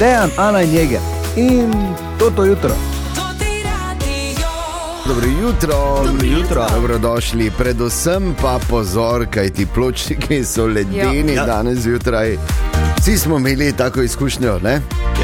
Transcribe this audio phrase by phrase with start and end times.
[0.00, 1.00] Dejan, Ana in Jeger.
[1.36, 1.72] In
[2.18, 2.70] to to jutro.
[5.06, 6.66] Dobro jutro, Dobro jutro.
[6.74, 7.50] dobrodošli.
[7.50, 11.46] Predvsem pa pozor, kaj ti pločniki so ledeni Ja.
[11.46, 12.36] danes zjutraj.
[12.98, 14.80] Vsi smo imeli tako izkušnjo, ne?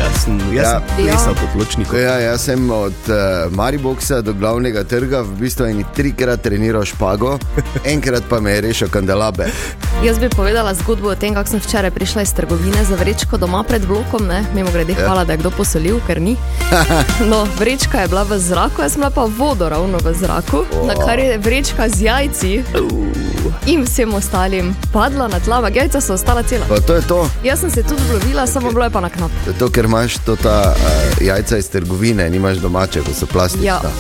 [0.07, 0.71] Jaz sem, jaz Ja.
[0.71, 1.97] sem plesal po pločniku.
[1.97, 3.17] Ja, jaz sem od uh,
[3.51, 7.39] Mariboka do glavnega trga v bistvu eni trikrat treniral špago,
[7.85, 9.51] enkrat pa me je rešil kandelabe.
[10.05, 13.63] Jaz bi povedala zgodbo o tem, kako sem včeraj prišla iz trgovine za vrečko doma
[13.63, 14.27] pred blokom.
[14.27, 14.45] Ne?
[14.55, 15.07] Mimo grede, Ja.
[15.07, 16.37] hvala, da je kdo posolil, ker ni.
[17.23, 21.19] No, vrečka je bila v zraku, jaz sem bila pa vodoravno v zraku, na kar
[21.19, 22.53] je vrečka z jajci
[23.67, 26.67] in vsem ostalim padla na tla, jajca so ostala cela.
[26.69, 29.31] Pa to je to, Jaz sem se tudi vlovila, samo bilo je pa na knap.
[29.45, 33.27] to, je to ker imaš to ta uh, jajca iz trgovine, nimaš domače, ko so
[33.27, 33.67] plastična.
[33.67, 33.81] Ja.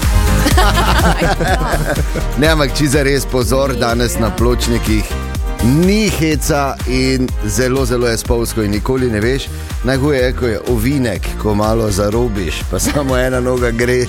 [2.41, 5.26] Ne, ampak če za res pozor, danes na pločnikih
[5.65, 9.48] ni heca in zelo, zelo je spolsko in nikoli ne veš.
[9.84, 14.07] Najhuje je, ko je ovinek, ko malo zarobiš, pa samo ena noga gre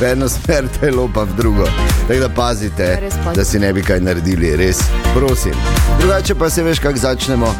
[0.00, 1.66] v eno smer, telo pa v drugo.
[2.08, 4.78] Tako da pazite, da si ne bi kaj naredili, res,
[5.14, 5.52] prosim.
[6.00, 7.54] Drugače pa se veš, kako začnemo.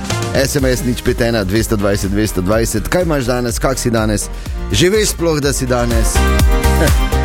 [0.47, 4.29] SMS nič petena, 220, 220, kaj imaš danes, kak si danes,
[4.73, 6.17] že veš sploh, da si danes.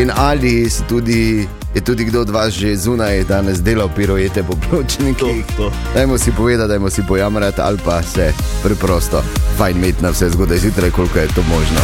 [0.00, 5.44] In ali tudi, je tudi kdo od vas že zunaj danes delal pirojete po pločnikih?
[5.94, 9.22] Dajmo si povedati, dajmo si pojamrati, ali pa se preprosto
[9.58, 11.80] fajn imeti na vse zgodaj zjutraj, koliko je to možno.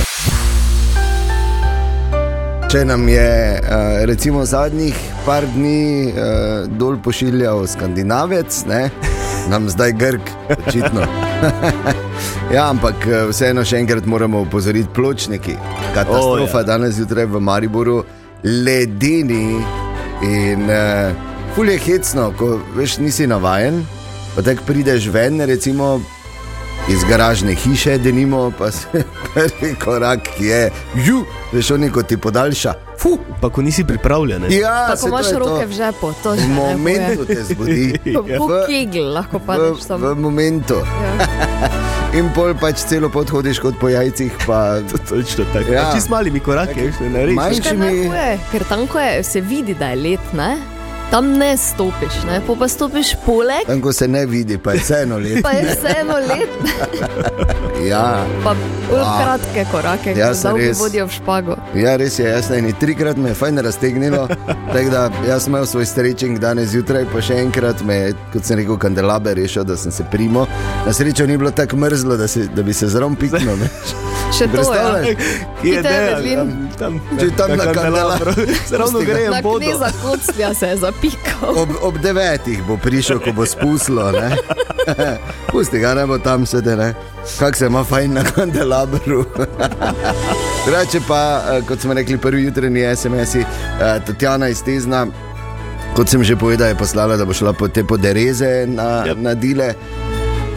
[2.73, 6.13] Če nam je eh, recimo zadnjih par dni eh,
[6.69, 8.91] dol pošiljal Skandinavec, ne,
[9.49, 10.25] nam zdaj Grk,
[10.67, 11.26] očitno.
[12.55, 15.57] ja, ampak eh, vseeno še enkrat moramo opozoriti pločniki.
[15.95, 16.69] Katastrofa oh, ja.
[16.75, 18.01] danes zjutraj v Mariboru,
[18.45, 19.59] ledeni
[20.25, 21.13] in uh,
[21.57, 23.83] ful je hecno, ko veš, nisi navajen.
[24.37, 25.97] Pa tako prideš ven, recimo
[26.89, 28.87] iz garažne hiše, denimo, pa se
[29.29, 32.75] prvi korak je, ju, veš, oni ko ti podaljša.
[32.97, 34.43] Fuh, Pa ko nisi pripravljen.
[34.43, 34.49] ne?
[34.53, 35.39] ja, to imaš je to.
[35.39, 37.99] roke v žepu, to že V momentu te zbudi.
[38.39, 40.15] Po V- keglu lahko V, padeš v samo.
[40.17, 40.75] momentu.
[40.75, 41.29] Ja.
[42.19, 44.33] In pol pač celo pot hodiš kot po jajcih.
[44.47, 45.69] Pa, To- Točno tako.
[45.69, 45.83] Ja.
[45.83, 45.93] Ja.
[45.93, 47.37] Čez malimi koraki, veš, ne narediš.
[47.37, 48.39] Manj- Kaj mi- najhuje?
[48.49, 50.57] Ker tam, ko je, se vidi, da je let, ne?
[51.11, 52.41] Tam ne stopiš, ne?
[52.41, 55.43] po pa stopiš poleg, tam, ko se ne vidi, pa je vseeno lepo.
[55.43, 56.51] pa je vseeno let,
[57.83, 58.25] Ja.
[58.45, 58.55] pa
[58.87, 59.19] Wow.
[59.19, 60.79] kratke korake, Ja, ki se dolgo res.
[60.79, 61.56] vodijo v špago.
[61.77, 64.29] Ja, res je, jaz ne, trikrat me je fajn raztegnilo.
[64.73, 68.45] Tako da jaz sem imel svoj stretching danes zjutraj, pa še enkrat me je, kot
[68.45, 70.47] sem rekel, kandelabe rešil, da sem se primo.
[70.87, 73.57] Na srečo ni bilo tako mrzlo, da, se, da bi se zrom piknil.
[73.63, 73.69] ne.
[74.33, 74.49] Še to je.
[74.53, 75.17] Predstavljaj,
[75.63, 75.83] Kje je?
[75.83, 76.39] Berlin.
[76.79, 78.33] Tam, tam, Če tam na kandelabru.
[78.67, 79.61] Se ravno grejem Na vodo.
[79.61, 81.61] kneza kocnja se je zapikal.
[81.63, 84.11] Ob, ob devetih bo prišel, ko bo spuslo.
[84.13, 84.33] ne.
[85.53, 86.83] Pusti ga, ne bo tam sedel,
[87.39, 89.25] kako se ima fajn na kandelabru.
[90.67, 95.07] Drugače pa, eh, kot smo rekli, prvi jutranji SMS-i, eh, Tatjana iz Tezna.
[95.97, 99.17] Kot sem že povedal, je poslala, da bo šla po te podereze na, yep.
[99.17, 99.75] na dile.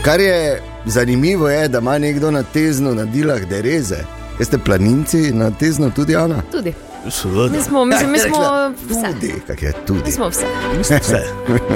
[0.03, 4.03] Kar je zanimivo, je, da ima nekdo na teznu na dilah dereze.
[4.39, 6.41] Jeste planinci na teznu tudi, Ana?
[6.51, 6.73] Tudi.
[7.09, 7.57] Seveda.
[7.57, 9.13] Mi smo, mislim, mi Je smo rekla, vse.
[9.13, 10.01] Tudi, kak je tudi.
[10.05, 10.45] Mi smo vse.
[10.79, 11.21] Vse.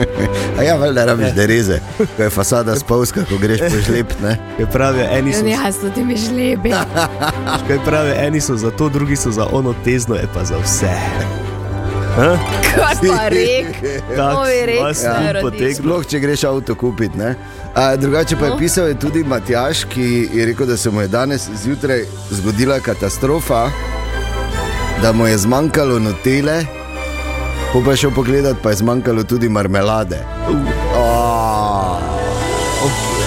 [0.59, 1.79] A ja, valjda rabiš dereze,
[2.17, 4.13] ko je fasada spolska, ko greš po žlep.
[4.23, 4.38] Ne?
[4.57, 6.72] Kaj pravijo, eni so, Ja, so ti mi žlebi.
[7.67, 10.91] kaj pravijo, eni so za to, drugi so za ono tezno, je pa za vse.
[12.16, 12.38] Ha?
[12.75, 13.66] Kaj pa rek?
[14.17, 14.79] Novi rek
[15.34, 15.41] rodil.
[15.41, 15.73] potegnil.
[15.75, 17.17] Sploh, če greš avto kupiti.
[17.17, 17.35] ne.
[17.75, 18.57] A, drugače pa je No.
[18.57, 23.69] pisal je tudi Matjaš, ki je rekel, da se mu je danes zjutraj zgodila katastrofa,
[25.01, 26.65] da mu je zmanjkalo notele,
[27.71, 30.19] ko pa je šel pogledat, pa je zmanjkalo tudi marmelade.
[30.95, 31.97] Oh.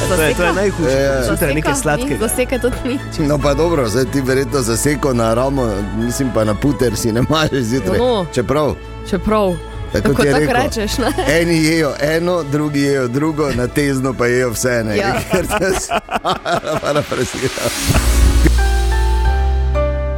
[0.09, 1.23] To je, to je najhujše, Ja.
[1.25, 2.17] zjutraj nekaj sladkega.
[2.21, 2.99] Zaseka tudi ni.
[3.19, 5.67] No, pa dobro, zdaj ti verjetno zaseko na ramo,
[5.97, 7.99] mislim pa na puter si ne mažeš zjutraj.
[7.99, 8.27] No.
[8.33, 8.75] Čeprav,
[9.11, 9.55] Čeprav,
[9.93, 10.55] Tako je tako rekel.
[10.57, 11.13] rečeš, ne?
[11.33, 14.83] eni jejo eno, drugi jejo drugo, na tezno pa jejo vse.
[14.85, 15.13] Ne, Ja.
[15.31, 15.93] Ker se
[16.83, 17.63] parafrazira.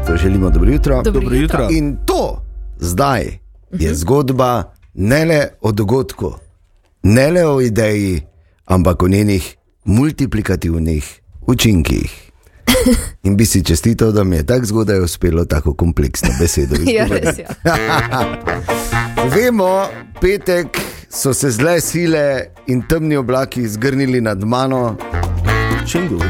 [0.08, 1.02] To želimo dobro jutro.
[1.02, 1.62] Dobro Dobro jutro.
[1.62, 1.76] jutro.
[1.76, 2.43] In to
[2.78, 3.38] zdaj
[3.72, 6.34] je zgodba ne le o dogodku,
[7.02, 8.22] ne le o ideji,
[8.64, 12.31] ampak o njenih multiplikativnih učinkih.
[13.22, 17.38] In bi si čestitev, da mi je tako zgodaj uspelo tako kompleksno besedo Ja, res
[17.38, 17.46] je.
[19.34, 19.87] Vemo,
[20.20, 20.66] petek
[21.11, 24.96] so se zle sile in temni oblaki zgrnili nad mano.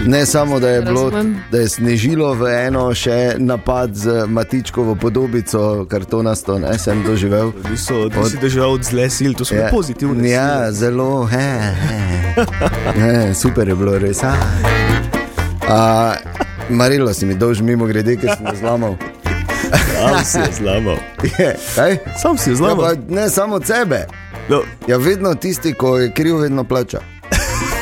[0.07, 1.11] Ne samo, da je, bilo,
[1.51, 7.53] da je snežilo v eno, še napad z matičkovo podobico, kartonasto, ne sem doživel.
[7.71, 9.69] Niso, nisi doživel od zle sil, to so ja.
[9.71, 10.29] pozitivne.
[10.31, 11.49] Ja, zelo, he,
[11.89, 11.99] he.
[12.95, 14.23] he, super je bilo res.
[14.23, 14.35] a.
[15.69, 16.15] A,
[16.71, 18.97] Marilo si mi dolž mimo grede, ker sem zlamal.
[19.99, 20.97] Sam si je zlamal.
[21.39, 21.99] Je, kaj?
[22.17, 22.85] Sam si je Ja, zlamal.
[22.85, 24.07] pa ne samo od sebe.
[24.49, 27.01] No, Ja, vedno tisti, ko je kriv, vedno plača.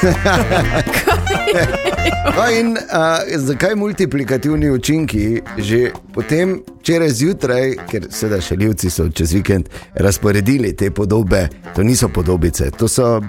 [2.37, 5.41] No in, a, zakaj multiplikativni učinki?
[5.59, 12.09] Že potem, včeraj zjutraj, ker seveda šelivci so čez vikend razporedili te podobe, to niso
[12.09, 13.23] podobice, to so,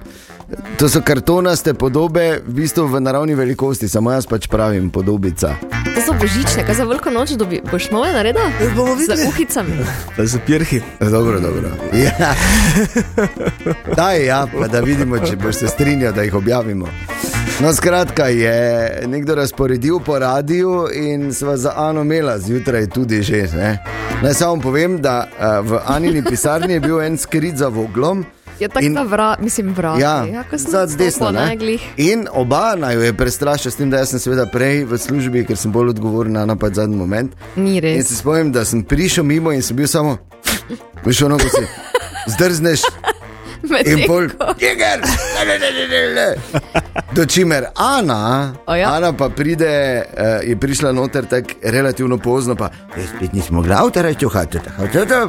[0.78, 5.56] to so kartonaste podobe, v bistvu v naravni velikosti, samo jaz pač pravim podobica.
[5.96, 7.62] To so božične, kaj za veliko noč dobi.
[7.72, 8.44] Boš nove naredil?
[8.76, 9.28] bomo Z videli.
[9.28, 9.72] uhicami.
[10.18, 10.82] pa za pirhi.
[11.00, 11.72] Dobro, dobro.
[11.96, 12.36] Ja.
[13.98, 16.88] Daj, ja, pa da vidimo, če boš se strinjal, da jih objavimo.
[17.60, 18.60] No, skratka, je
[19.08, 23.48] nekdo razporedil po radiju in sva za Ano imela zjutraj tudi že.
[23.56, 23.78] Ne?
[24.24, 28.26] Naj samo povem, da uh, v Anini pisarni je bil en skrit za voglom.
[28.60, 30.00] Je tako In- ta vrat, mislim, vrat.
[30.00, 31.26] Ja, ko sem zadnji desno.
[31.26, 31.56] stopila, ne.
[31.56, 31.82] glih.
[31.98, 35.58] In oba naj jo je prestrašil, s tem, da sem seveda prej v službi, ker
[35.58, 37.34] sem bolj odgovoren na napad zadnji moment.
[37.56, 38.08] Ni In res.
[38.08, 40.18] se spomnim, da sem prišel mimo in sem bil samo,
[41.06, 41.66] veš, ono, ko si
[42.28, 42.82] zdrzneš.
[43.92, 44.28] In pol,
[44.60, 46.28] jeger, ne, ne, ne, ne, ne, ne.
[47.14, 48.94] Do čimer Ana, ja?
[48.94, 49.72] Ana pa pride,
[50.08, 54.60] uh, je prišla noter tako relativno pozno, pa jaz spet nisem mogla avto reči, hoče
[54.60, 54.70] te.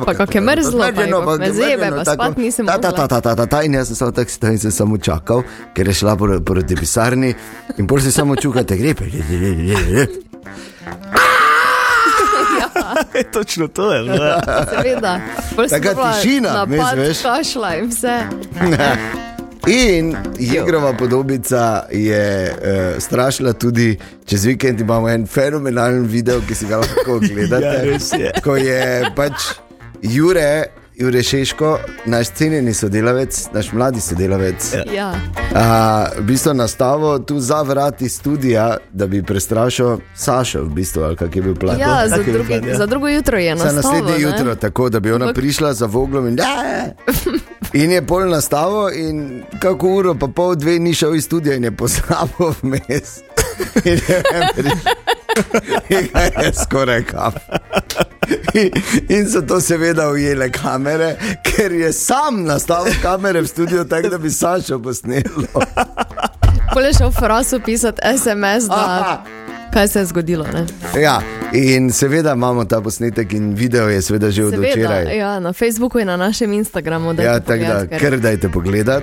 [0.05, 3.07] Pa kako je mrzlo, pa je kako me zebe, pa spat nisem Ta, ta, mogla.
[3.07, 5.43] ta, ta, ta, ta, ta, in jaz sem samo tako stal in sem samo čakal,
[5.75, 7.35] ker je šla por- proti pisarni
[7.79, 8.95] in pol si samo čukate, gre.
[13.33, 14.05] Točno to je.
[14.77, 15.21] Seveda.
[15.71, 17.23] Taka dobila tišina, napad veš.
[17.23, 18.19] Kašla in vse.
[19.69, 24.81] In Jegrova podobica je uh, strašila tudi čez vikend.
[24.81, 27.65] Imamo en fenomenalen video, ki si ga lahko gledate.
[27.65, 28.33] Ja, je.
[28.45, 29.33] Ko je pač
[30.03, 30.65] Jure,
[30.99, 35.11] Jure Šeško, naš cenjeni sodelavec, naš mladi sodelavec, Ja.
[35.11, 41.17] uh, v bistvu nastavo tu za vrati studia, da bi prestrašil Sašo, v bistvu, ali
[41.17, 41.81] kak je bil plan.
[41.81, 42.77] Ja, za, je drugi, plan, ja.
[42.77, 43.95] za drugo jutro je Za nastalo.
[43.95, 44.31] naslednje ne?
[44.31, 46.45] jutro, tako da bi ona Ampak- prišla za voglom in da.
[47.75, 51.65] In je pol nastavo, in kako uro, pa pol dve ni šel iz studia in
[51.65, 53.19] je poslabo vmes.
[53.85, 53.99] In
[55.89, 56.09] je
[56.39, 57.35] je skoraj kap.
[59.09, 64.19] In, so to seveda ujele kamere, ker je sam nastavil kamere v studiu, tako da
[64.19, 65.47] bi Sašo posnelo.
[66.75, 69.23] Pol je šel Frasu pisati SMS, da Aha.
[69.73, 70.47] kaj se je zgodilo.
[70.47, 70.67] Ne?
[71.03, 71.21] Ja,
[71.53, 75.17] in seveda imamo ta posnetek in video je seveda že od Seveda, včeraj.
[75.19, 77.15] ja, na Facebooku in na našem Instagramu.
[77.15, 79.03] Ja, tako da, ker- dajte pogledat.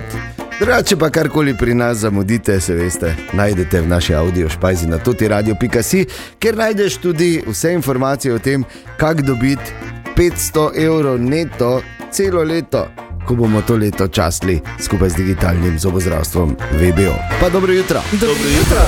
[0.60, 5.28] Drugače pa karkoli pri nas zamudite, se veste, najdete v naši audio špajzi na toti
[5.28, 6.06] radio.si,
[6.38, 8.64] kjer najdeš tudi vse informacije o tem,
[8.96, 9.72] kako dobiti
[10.16, 12.86] 500 evrov neto celo leto,
[13.26, 17.14] ko bomo to leto častili skupaj z digitalnim zobozdravstvom VBO.
[17.40, 18.00] Pa dobro jutro.
[18.12, 18.80] Dobro jutro.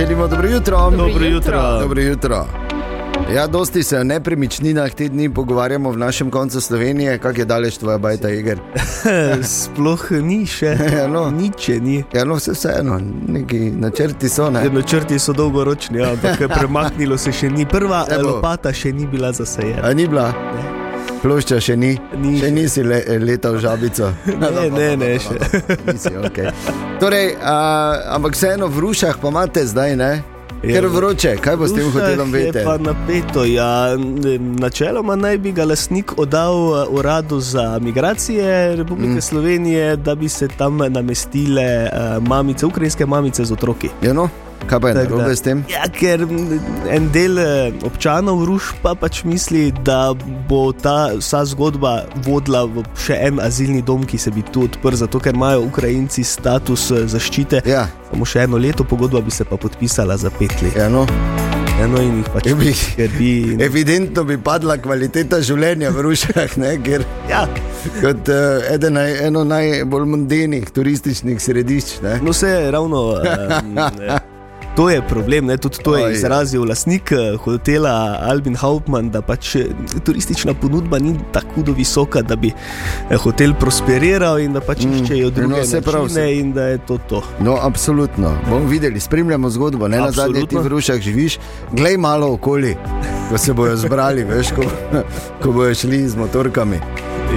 [0.00, 0.90] Želimo dobro jutro.
[0.90, 1.80] Dobro jutro.
[1.80, 2.69] Dobro jutro.
[3.30, 7.76] Ja, dosti se o nepremičninah te dni pogovarjamo v našem koncu Slovenije, kak je daleč
[7.78, 8.58] tvoja bajta iger.
[9.44, 10.74] Sploh ni še.
[10.92, 11.30] Ja, no.
[11.30, 12.04] Nič je ni.
[12.12, 12.98] Ja, no, vse vseeno,
[13.28, 14.50] neki načrti so.
[14.50, 14.64] Ne?
[14.68, 17.66] Načrti so dolgoročni, ja, ampak premaknilo se še ni.
[17.66, 18.28] Prva Ne bo.
[18.32, 19.84] lopata še ni bila zasajena.
[19.84, 20.32] A ni bila?
[21.22, 22.50] Plošča še ni, Ni še še.
[22.50, 24.10] nisi le, letal v žabico.
[24.40, 25.38] Ne, ne, ne, še.
[25.86, 26.50] Nisi, okay.
[26.98, 27.56] Torej, a,
[28.16, 30.12] ampak vseeno v rušah pa imate zdaj, ne?
[30.62, 32.64] Ja, Ker vroče, kaj bo s tem hotelom vedeti?
[32.64, 33.96] Pa napeto, ja.
[34.60, 39.20] Načeloma naj bi ga lastnik oddal eh, uradu za migracije Republike mm.
[39.20, 43.88] Slovenije, da bi se tam namestile uh, mamice, ukrajinske mamice z otroki.
[44.02, 44.28] Ja, no,
[44.66, 45.64] kaj pa je Tako da- narobe s tem?
[45.68, 46.26] Ja, ker
[46.88, 47.46] en del eh,
[47.82, 50.12] občanov Ruš pa pač misli, da
[50.46, 54.94] bo ta vsa zgodba vodila v še en azilni dom, ki se bi tu odprl,
[54.96, 57.62] zato ker imajo Ukrajinci status eh, zaščite.
[57.66, 60.76] Ja, Samo še eno leto, pogodba bi se pa podpisala za pet let.
[60.76, 61.06] ja no.
[61.80, 63.28] Eno in jih pač Ja, bi- skrbi.
[63.54, 66.74] in- Evidentno bi padla kvaliteta življenja v rušah, ne?
[66.78, 67.46] ker Ja,
[68.02, 72.02] kot uh, eden, eno najbolj mondenih turističnih središč.
[72.02, 72.18] Ne?
[72.20, 73.16] no se ravno.
[73.16, 74.39] Um,
[74.76, 75.56] To je problem, ne?
[75.56, 79.66] tudi to je izrazil lastnik eh, hotela Albin Hauptmann, da pač eh,
[80.04, 82.52] turistična ponudba ni tako hudo visoka, da bi
[83.10, 86.38] eh, hotel prosperiral in da pač Mm, iščejo druge no, saj prav, načine saj.
[86.38, 87.22] in da je to to.
[87.40, 88.32] No, absolutno.
[88.48, 89.88] Bomo videli, spremljamo zgodbo.
[89.88, 91.38] Ne na zadnje ti v rušah živiš,
[91.72, 92.76] glej malo okoli,
[93.30, 94.62] ko se bojo zbrali, veš, ko,
[95.42, 96.80] ko bojo šli z motorkami.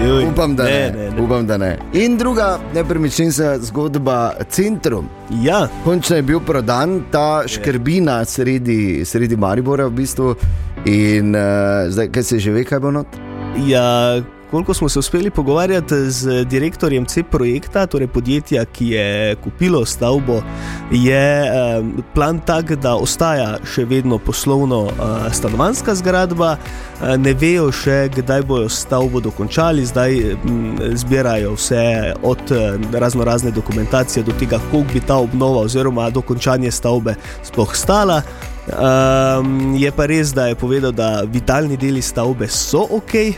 [0.05, 0.71] Joj, Upam, da ne.
[0.71, 1.21] ne, ne, ne.
[1.21, 1.77] Upam, da ne.
[1.93, 5.09] In druga nepremičninska zgodba, Centrum.
[5.31, 10.35] Ja, Končno je bil prodan ta škrbina sredi, sredi Maribora, v bistvu.
[10.85, 13.07] In uh, zdaj, kaj se že ve, kaj bo not?
[13.67, 14.21] ja,
[14.53, 20.41] koliko smo se uspeli pogovarjati z direktorjem C projekta, torej podjetja, ki je kupilo stavbo,
[20.91, 21.83] je eh,
[22.13, 26.51] plan tak, da ostaja še vedno poslovno eh, stanovanska zgradba.
[26.53, 33.25] Eh, ne vejo še, kdaj bodo stavbo dokončali, zdaj m, zbirajo vse od eh, razno
[33.25, 38.21] razne dokumentacije do tega, koliko bi ta obnova oziroma dokončanje stavbe sploh stala.
[38.63, 43.33] Um, je pa res, da je povedal, da vitalni deli stavbe so ok, okay.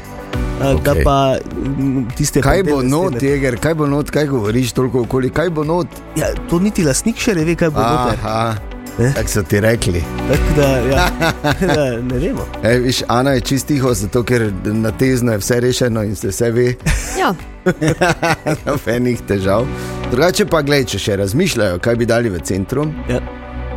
[0.60, 1.04] da Okej.
[1.04, 1.38] pa
[1.78, 5.64] m, tiste Kaj bo not, jeger, kaj bo not, kaj govoriš toliko okoli, kaj bo
[5.64, 5.88] not?
[6.16, 8.22] Ja, to niti lastnik še ne ve, kaj bo noter.
[8.22, 8.56] Aha,
[8.96, 9.10] Ne?
[9.12, 10.00] tako so ti rekli.
[10.30, 11.08] Tako da, ja,
[11.76, 12.46] da ne vemo.
[12.64, 16.28] E, viš, Ana je čist tiho, zato ker na tezno je vse rešeno in se
[16.32, 16.76] vse ve,
[17.20, 17.34] Ja,
[18.66, 19.66] nobenih težav.
[20.12, 23.20] Drugače pa, gledaj, če še razmišljajo, kaj bi dali v centru, Ja.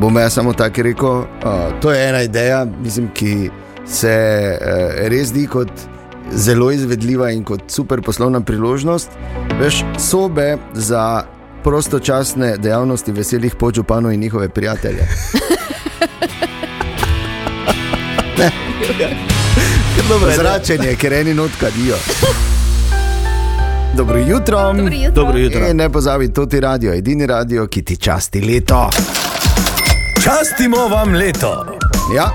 [0.00, 1.08] Bom jaz samo tako rekel.
[1.08, 1.24] Uh,
[1.80, 3.50] to je ena ideja, mislim, ki
[3.86, 4.14] se
[4.60, 5.70] uh, res zdi kot
[6.32, 9.10] zelo izvedljiva in kot super poslovna priložnost.
[9.60, 11.24] Veš, sobe za
[11.64, 15.08] prostočasne dejavnosti veselih podžupanov in njihove prijatelje.
[20.08, 21.96] Dobro, Zračenje, ker eni not kadijo.
[23.96, 24.72] Dobro jutro.
[24.72, 25.12] dobro jutro.
[25.14, 25.68] Dobro jutro.
[25.68, 28.90] In ne pozabi, to ti radio, edini radio, ki ti časti leto.
[30.22, 31.78] Častimo vam leto.
[32.14, 32.32] Ja,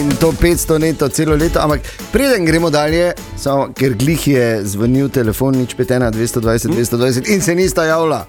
[0.00, 1.60] in to 500 neto celo leto.
[1.60, 1.80] Ampak
[2.12, 7.54] preden gremo dalje, samo, ker glih je zvonil telefon, nič 5, 220, 220 in se
[7.54, 8.26] nista javila.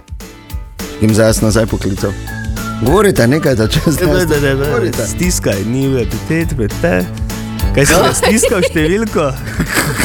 [1.01, 2.11] In zdaj jaz nazaj poklical.
[2.85, 5.07] Govorite nekaj, da če Ne, ste ne, ne, ne, Govorite.
[5.07, 7.03] Stiskaj, ni v epitet, te.
[7.75, 9.31] Kaj si ti stiskal številko?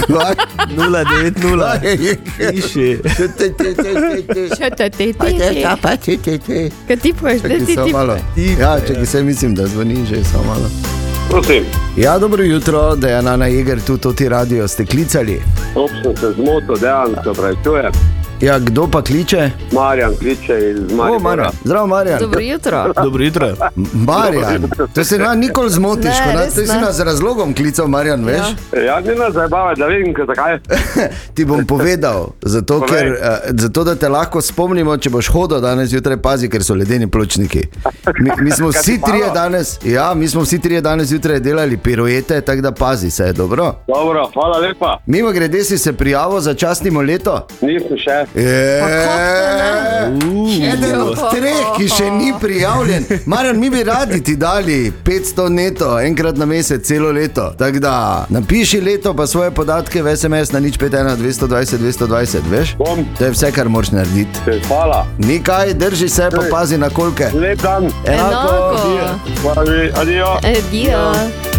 [0.08, 2.98] 090, piši.
[3.08, 3.74] Še te te
[6.18, 6.70] te te.
[6.88, 8.16] Kaj ti poješ, da Čakaj, ti samo ti malo.
[8.34, 8.80] Tiho, Ja, ja.
[8.80, 10.70] če se mislim, da zvoni že samo malo.
[11.30, 11.64] Prosim,
[11.96, 15.42] Ja, dobro jutro, da je Nana Jeger tu, to ti radio ste klicali.
[15.74, 17.92] top sem se zmotil, dejansko se pravičujem.
[18.40, 19.50] Ja, kdo pa kliče?
[19.72, 21.18] Marjan kliče iz O, Marjana.
[21.20, 21.50] Marjan.
[21.64, 22.18] Zdravo, Marjan.
[22.20, 22.92] Dobro jutro.
[22.94, 23.48] Dobro jutro.
[23.94, 24.62] Marjan,
[24.94, 26.80] to se nam nikoli zmotiš, Ne, ko na- res to si ne.
[26.80, 28.38] nas z razlogom klical, Marjan, veš?
[28.72, 28.82] Ja.
[28.82, 30.58] Ja, ni nas zabava, da vem, kaj- zakaj.
[31.34, 32.88] Ti bom povedal, zato, Povej.
[32.92, 33.16] ker, uh,
[33.52, 37.62] zato da te lahko spomnimo, če boš hodil danes zjutraj, pazi, ker so ledeni pločniki.
[38.18, 42.40] Mi, mi smo vsi trije danes, ja, mi smo vsi trije danes zjutraj delali piruete,
[42.40, 43.74] tako da pazi se, dobro.
[43.88, 44.98] Dobro, hvala lepa.
[45.06, 47.46] Mimo grede si se prijavil za častnimo leto.
[47.60, 48.23] Nisem še.
[48.34, 48.80] Je,
[50.72, 53.06] Eden od treh, ki še ni prijavljen.
[53.26, 57.52] Marjan, mi bi radi ti dali 500 neto, enkrat na mesec, celo leto.
[57.58, 62.76] Tako da napiši leto, pa svoje podatke v SMS na nič 51 220 220, veš?
[62.78, 63.04] Bom.
[63.18, 64.60] To je vse, kar moraš narediti.
[64.68, 65.06] Hvala.
[65.18, 67.30] Nikaj, drži se, pa pazi na kolke.
[67.34, 67.90] Lep dan.
[68.06, 68.78] Enako.
[69.42, 69.62] Hvala,
[70.00, 70.38] adijo.
[70.42, 71.53] Adijo.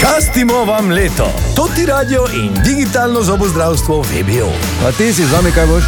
[0.00, 1.26] Častimo vam leto.
[1.56, 4.50] To ti radio in digitalno zobozdravstvo VBO.
[4.86, 5.84] A ti si z nami, kaj boš?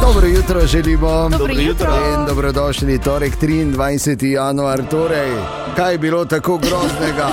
[0.00, 1.28] Dobro jutro želimo.
[1.28, 1.86] Dobro jutro.
[2.14, 4.26] In dobrodošli, torek 23.
[4.26, 4.82] januar.
[4.90, 5.30] Torej,
[5.76, 7.28] kaj je bilo tako groznega?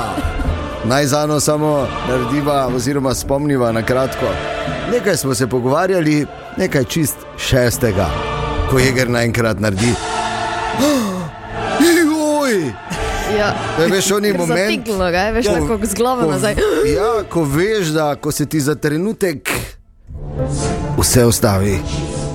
[0.84, 4.26] Naj zano samo narediva, oziroma spomniva na kratko.
[4.92, 6.26] Nekaj smo se pogovarjali,
[6.58, 8.10] nekaj čist šestega,
[8.70, 9.94] ko je gre naenkrat naredi.
[12.00, 12.74] Joj!
[13.38, 13.54] Ja.
[13.80, 14.60] Je veš, oni moment.
[14.60, 16.56] Zatiknilo ga veš, tako z glavo Ko- nazaj.
[16.98, 19.50] Ja, ko veš, da ko se ti za trenutek
[20.98, 21.80] vse ustavi,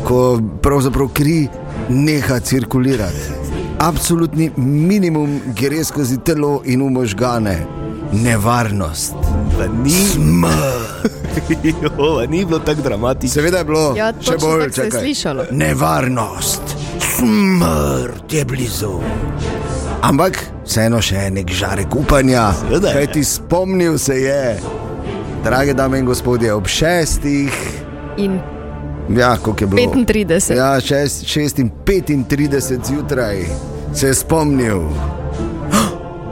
[0.04, 1.48] ko pravzaprav kri
[1.88, 3.42] neha cirkulirati.
[3.78, 7.56] Absolutni minimum gre skozi telo in v možgane.
[8.12, 9.14] Nevarnost.
[9.58, 11.10] Pa ni, Smrt.
[11.82, 13.34] jo, ni bilo tako dramatično.
[13.34, 15.44] Seveda je bilo Ja, še bolj se je slišalo.
[15.50, 16.62] Nevarnost,
[17.16, 19.00] smrt je blizu.
[20.02, 22.52] Ampak vseeno še je nek žarek upanja,
[22.82, 24.60] kaj ti spomnil se je.
[25.44, 27.52] Drage dame in gospodje, ob šestih,
[28.16, 28.40] In
[29.08, 29.92] ja, koliko je bilo?
[29.92, 30.56] 35.
[30.56, 33.44] Ja, šest, šest in 35 zjutraj
[33.94, 34.80] se je spomnil.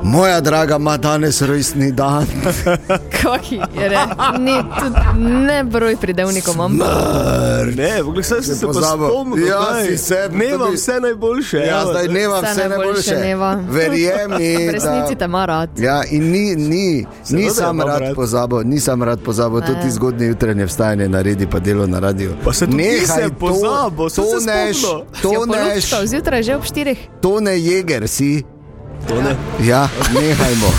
[0.05, 2.27] Moja draga ima danes rojstni dan.
[3.15, 3.99] Kaki je re?
[4.39, 6.79] Ni, tudi ne broj pridevnikom, imam.
[7.77, 7.93] Ne,
[8.23, 9.07] sem se pa pozabil.
[9.49, 11.57] Ja, si se, Ne vam vse najboljše.
[11.59, 12.15] Ja, evo, zdaj daj.
[12.15, 13.15] ne vam Vse vse najboljše.
[13.69, 15.71] Verjemi, V resnici te ima rad.
[15.79, 18.15] Ja, in ni, ni, nisem imam rad rad.
[18.15, 19.67] pozabil, nisem rad pozabil, Ne.
[19.67, 22.33] tudi zgodnje jutranje vstajanje naredi pa delo na radiju.
[22.45, 25.07] Pa se Nehaj nisem to- pozabil, sem se toneš, spomnil.
[25.13, 26.99] Si jo toneš, polučkal zjutraj že ob štirih.
[27.21, 28.43] tone jeger si.
[29.11, 29.37] Ne.
[29.67, 30.73] Ja, nehajmo.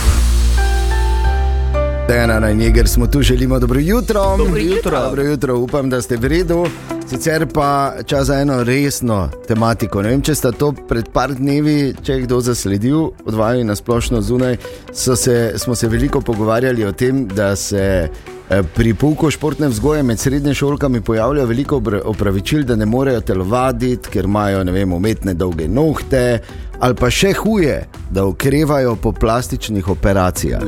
[2.08, 4.38] Dejana na Niger smo tu, želimo dobro jutro.
[4.38, 5.00] Dobro jutro.
[5.01, 6.65] Dobro jutro, upam, da ste v redu.
[7.10, 10.01] Sicer pa čas za eno resno tematiko.
[10.01, 14.22] Ne vem, če sta to pred par dnevi, če je kdo zasledil, odvajali na splošno
[14.22, 14.58] zunaj,
[14.94, 18.10] se, smo se veliko pogovarjali o tem, da se
[18.50, 24.10] Eh, Pri pouku športne vzgoje med srednjimi šolkami pojavlja veliko opravičil, da ne morejo telovaditi,
[24.10, 26.39] ker imajo vem, umetne dolge nohte,
[26.84, 27.78] ali pa še huje,
[28.12, 30.63] da okrevajo po plastičnih operacijah.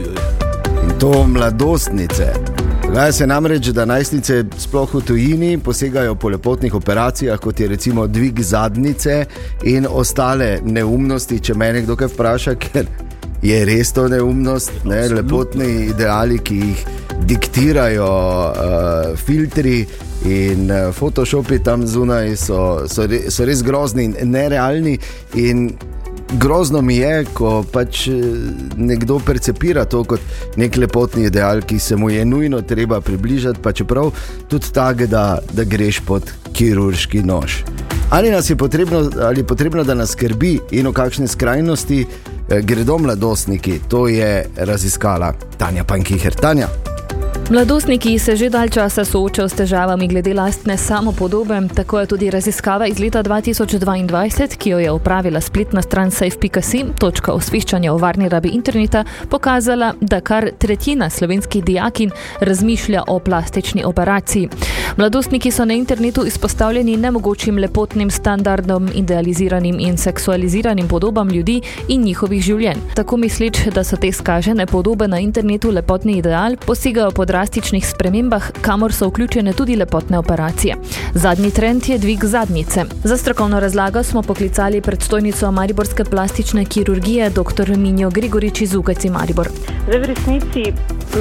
[0.84, 2.30] In to mladostnice.
[2.86, 8.08] Dogaja se namreč, da najstnice, sploh v tujini, posegajo po lepotnih operacijah, kot je recimo
[8.08, 9.26] dvig zadnjice
[9.64, 12.88] in ostale neumnosti, če me nekdo kaj vpraša, ker
[13.44, 16.86] je res to neumnost, ne, lepotni ideali, ki jih
[17.28, 19.82] diktirajo uh, filtri
[20.24, 24.96] in uh, Photoshopi tam zunaj, so, so, re, so res grozni in nerealni.
[25.44, 25.68] In
[26.34, 28.14] Grozno mi je, ko pač eh,
[28.78, 30.22] nekdo percepira to kot
[30.58, 34.12] nek lepotni ideal, ki se mu je nujno treba približati, pa čeprav
[34.50, 37.62] tudi tako, da, da greš pod kirurški nož.
[38.10, 42.62] Ali nas je potrebno, ali je potrebno, da nas skrbi in v kakšne skrajnosti eh,
[42.62, 46.34] gredo mladostniki, to je raziskala Tanja Pankiher.
[46.34, 46.85] Tanja.
[47.50, 52.88] Mladostniki se že dalj časa soočajo s težavami glede lastne samopodobe, tako je tudi raziskava
[52.88, 58.50] iz leta 2022, ki jo je upravila spletna stran safe.sim, točka osveščanja o varni rabi
[58.50, 62.12] interneta, pokazala, da kar tretjina slovenskih dijakin
[62.42, 64.50] razmišlja o plastični operaciji.
[64.98, 72.42] Mladostniki so na internetu izpostavljeni nemogočim lepotnim standardom, idealiziranim in seksualiziranim podobam ljudi in njihovih
[72.42, 72.82] življenj.
[72.96, 78.44] Tako misleč, da so te skažene podobe na internetu lepotni ideal, posegajo po drastičnih spremembah,
[78.62, 80.76] kamor so vključene tudi lepotne operacije.
[81.14, 82.86] Zadnji trend je dvig zadnjice.
[83.04, 87.78] Za strokovno razlago smo poklicali predstojnico Mariborske plastične kirurgije dr.
[87.78, 89.50] Minjo Grigorič iz UKC Maribor.
[89.88, 90.64] Zdaj, v resnici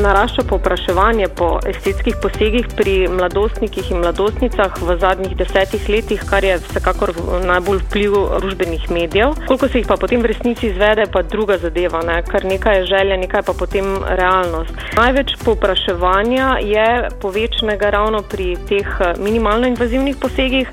[0.02, 6.56] narašča povpraševanje po estetskih posegih pri mladostnikih in mladostnicah v zadnjih desetih letih, kar je
[6.59, 7.12] vsekakor
[7.47, 9.35] najbolj vpliv družbenih medijev.
[9.47, 12.23] Koliko se jih pa potem v resnici izvede, pa druga zadeva, ne?
[12.23, 14.73] kar nekaj je želja, nekaj pa potem realnost.
[14.97, 15.37] Največ
[16.05, 20.69] povpraševanja je povečnega ravno pri teh eh, minimalno invazivnih posegih,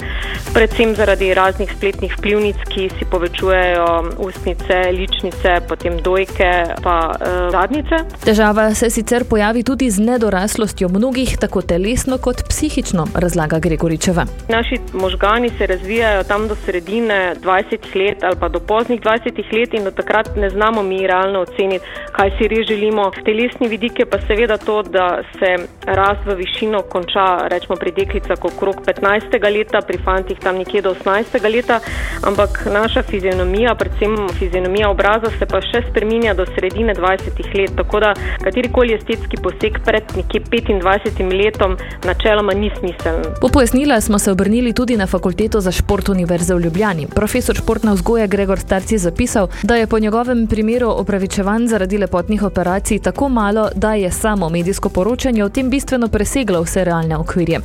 [0.54, 3.88] predvsem zaradi raznih spletnih vplivnic, ki si povečujejo
[4.20, 6.52] ustnice, ličnice, potem dojke,
[6.84, 7.96] pa uh, zadnjice.
[8.26, 14.26] Težava se sicer pojavi tudi z nedoraslostjo mnogih, tako telesno kot psihično, razlaga Gregoričeva.
[14.50, 19.74] Naši možgani se razvijajo tam do sredine 20 let ali pa do poznih 20 let
[19.74, 23.12] in do takrat ne znamo mi realno oceniti, kaj si res želimo.
[23.26, 28.40] Telesni vidik je pa seveda to, da se rast v višino konča, rečemo pri deklicah
[28.44, 29.54] okrog 15.
[29.54, 31.54] leta, pri fantih tam nekje do 18.
[31.56, 31.80] leta,
[32.24, 37.76] ampak naša fizionomija, predvsem fizionomija obraza, se pa še spreminja do sredine 20 let.
[37.78, 43.24] Tako da katerikoli estetski poseg pred nekje 25 letom načeloma ni smiseln.
[43.42, 47.08] Po pojasnila smo se obrnili tudi na fakulteto za šport Univerze v Ljubljani.
[47.16, 52.44] Profesor športne vzgoje Gregor Starci je zapisal, da je po njegovem primeru opravičevanj zaradi lepotnih
[52.44, 55.11] operacij tako malo, da je samo medijsko poročanje
[55.46, 57.60] o tem bistveno preseglo vse realne okvirje.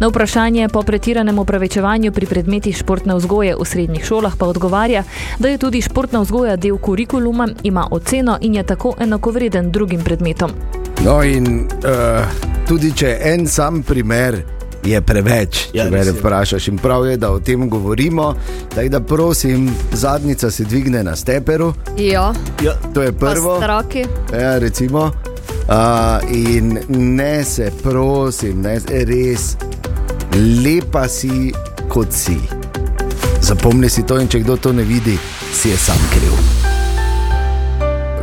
[0.00, 5.04] Na vprašanje po pretiranem opravičevanju pri predmetih športne vzgoje v srednjih šolah pa odgovarja,
[5.38, 10.50] da je tudi športna vzgoja del kurikuluma, ima oceno in je tako enakovreden drugim predmetom.
[11.04, 12.24] No, in uh,
[12.68, 14.42] tudi če en sam primer
[14.86, 18.34] je preveč, Ja, če me vprašaš, in prav je, da o tem govorimo.
[18.74, 22.32] Tako da prosim, zadnjica se dvigne na steperu, Ja,
[22.62, 23.60] Ja, to je prvo.
[24.32, 25.10] Ja, recimo.
[25.66, 29.56] Uh, in ne se, prosim, ne, res,
[30.62, 31.50] lepa si,
[31.90, 32.38] kot si.
[33.42, 35.16] Zapomni si to, in če kdo to ne vidi,
[35.50, 36.38] si je sam kriv.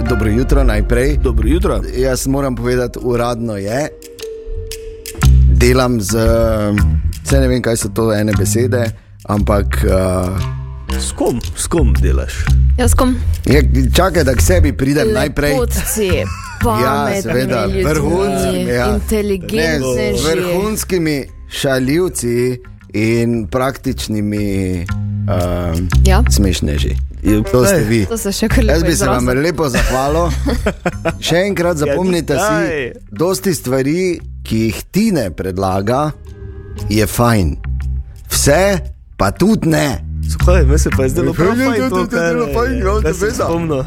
[0.07, 1.17] Dobro jutro najprej.
[1.17, 1.81] dobro jutro.
[1.97, 3.89] Jaz moram povedati, uradno je.
[5.51, 6.15] Delam z,
[7.23, 8.87] vse ne vem, kaj so to ene besede,
[9.27, 10.63] ampak uh,
[10.99, 12.45] S kom, s kom delaš?
[12.77, 15.57] Jaz kom je, čakaj, da k sebi pridem najprej.
[16.65, 17.61] Ja, pametni seveda,
[18.69, 18.85] ja.
[18.89, 21.17] inteligentni z vrhunskimi
[21.49, 22.59] šaljivci
[22.93, 24.85] in praktičnimi
[25.25, 26.23] uh, Ja.
[26.29, 26.95] smešneži.
[27.51, 28.05] To ste vi.
[28.05, 29.41] To se še kar Jaz bi se vam izrazil.
[29.41, 30.27] lepo zahvalil.
[31.21, 32.91] Še enkrat zapomnite Ja, si, daj.
[33.09, 34.01] dosti stvari,
[34.43, 36.11] ki jih ti ne predlaga,
[36.89, 37.55] je fajn.
[38.27, 38.79] Vse
[39.17, 40.03] pa tudi ne.
[40.29, 42.75] Skoj, me se pa je zdelo Ja, prav ja, fajn to, ja, kar ja, fajn,
[43.01, 43.45] te sem veda.
[43.45, 43.83] spomnil.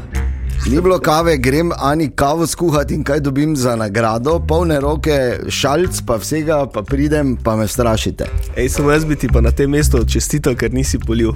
[0.71, 6.01] Ni bilo kave, grem ani kavo skuhati in kaj dobim za nagrado, polne roke, šalc
[6.07, 8.25] pa vsega, pa pridem, pa me strašite.
[8.57, 11.33] Ej, samo jaz bi ti pa na tem mestu čestital, ker nisi polil.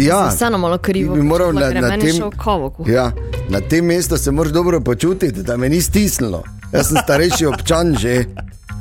[0.00, 1.14] Ja, Vseeno malo krivo.
[1.14, 2.90] bi moral na, na tem, kuhati.
[2.92, 3.12] ja,
[3.48, 6.42] na tem mestu se moraš dobro počutiti, da me ni stisnilo.
[6.72, 8.24] Jaz sem starejši občan že.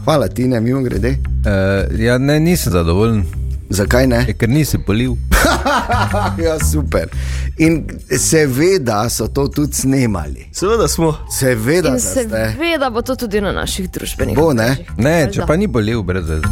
[0.04, 1.10] Hvala ti, ne mimo grede.
[1.10, 3.24] Uh, ja, ne, nisem zadovoljen.
[3.70, 4.26] Zakaj ne?
[4.28, 5.16] Je, ker nisi polil.
[6.46, 7.10] ja, super.
[7.58, 10.46] In seveda so to tudi snemali.
[10.52, 11.18] Seveda smo.
[11.30, 12.24] Seveda, In da ste.
[12.24, 14.36] seveda bo to tudi na naših družbenih.
[14.36, 14.78] Bo, ne?
[14.98, 16.44] Ne, če pa ni polil, brez veze.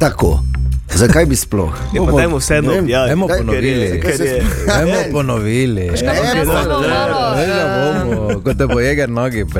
[0.00, 0.38] Tako.
[0.88, 1.72] Zakaj bi sploh?
[1.94, 2.92] Je pa dajmo vseeno objaviti.
[3.06, 4.00] Dajmo Daj, ponovili.
[4.66, 5.90] Dajmo ponovili.
[8.28, 9.52] Bom kot da bo jeger nogi bom-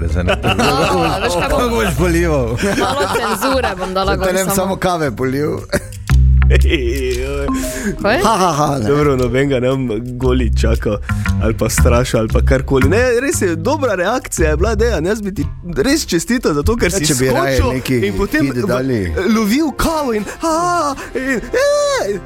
[1.41, 2.57] Kako boš polival?
[2.79, 5.59] Malo cenzure bom dala Da ne gor bi samo kave polil.
[8.23, 8.79] Ha, ha, ha.
[8.79, 10.97] Dobro, nobenega ne bom goli čakal
[11.43, 12.89] ali pa strašil ali pa karkoli.
[12.89, 15.07] Ne, res je dobra reakcija, je bila dejan.
[15.07, 15.45] Jaz bi ti
[15.77, 18.65] res čestital za to, ker Ja, si če bi raje skočil neki in potem hit
[18.67, 19.01] dali.
[19.29, 20.25] lovil kavo in.
[20.43, 21.41] A, in,
[22.01, 22.21] ej.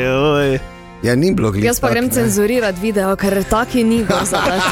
[0.00, 0.58] Joj.
[1.02, 1.66] Ja, ni bilo gledati.
[1.66, 4.70] Jaz pa grem cenzurirati video, ker taki ni gor za dati.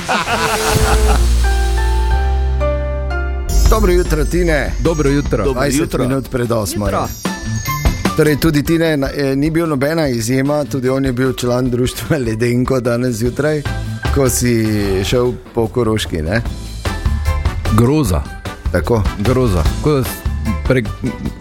[3.71, 4.73] Dobro jutro, Tine.
[4.81, 5.45] Dobro jutro.
[5.45, 6.05] Dobro 20 jutro.
[6.05, 7.07] minut pred 8.
[8.15, 12.17] Torej, tudi Tine na- eh, ni bil nobena izjema, tudi on je bil član društva
[12.27, 13.63] Ledenko danes zjutraj,
[14.15, 14.67] ko si
[15.05, 16.23] šel po Koroški.
[16.23, 16.43] Ne?
[17.73, 18.23] Groza.
[18.73, 19.03] Tako.
[19.19, 19.63] Groza.
[19.83, 20.09] Ko da s-
[20.65, 20.87] prek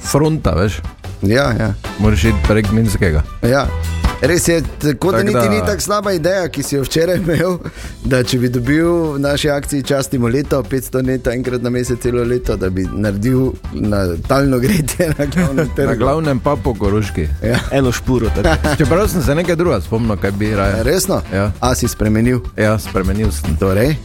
[0.01, 0.79] fronta, veš,
[1.23, 1.73] Ja, ja.
[1.99, 3.21] moraš iti prek Minskega.
[3.43, 3.67] Ja.
[4.21, 7.57] Res je, tako da Tak niti ni tako slaba ideja, ki si jo včeraj imel,
[8.05, 12.23] da če bi dobil v naši akciji častimo leto, 500 let, enkrat na mesec celo
[12.23, 15.95] leto, da bi naredil na talno gretje na glavnem Na trgu.
[15.97, 17.27] glavnem pa po Koroški.
[17.43, 17.59] Ja.
[17.71, 18.29] Eno špuro.
[18.77, 20.83] Čeprav sem se nekaj drugega spomnil, kaj bi raje.
[20.83, 21.21] Resno?
[21.33, 21.51] Ja.
[21.59, 22.39] A si spremenil?
[22.57, 23.57] Ja, spremenil sem.
[23.57, 23.95] Torej,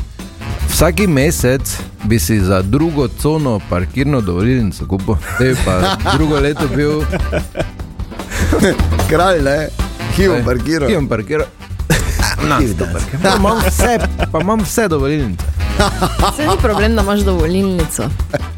[0.69, 7.01] Vsaki mesec bi si za drugo cono parkirno dovolilnico kupil, te pa drugo leto bil.
[9.11, 9.69] kralj, ne?
[10.17, 10.89] Hivo parkiral.
[10.89, 11.47] Ki bom parkiral.
[12.49, 12.59] Na,
[13.23, 13.99] pa imam vse,
[14.33, 15.56] pa imam vse dovolilnice.
[16.37, 18.09] Se ni problem, da imaš dovolilnico.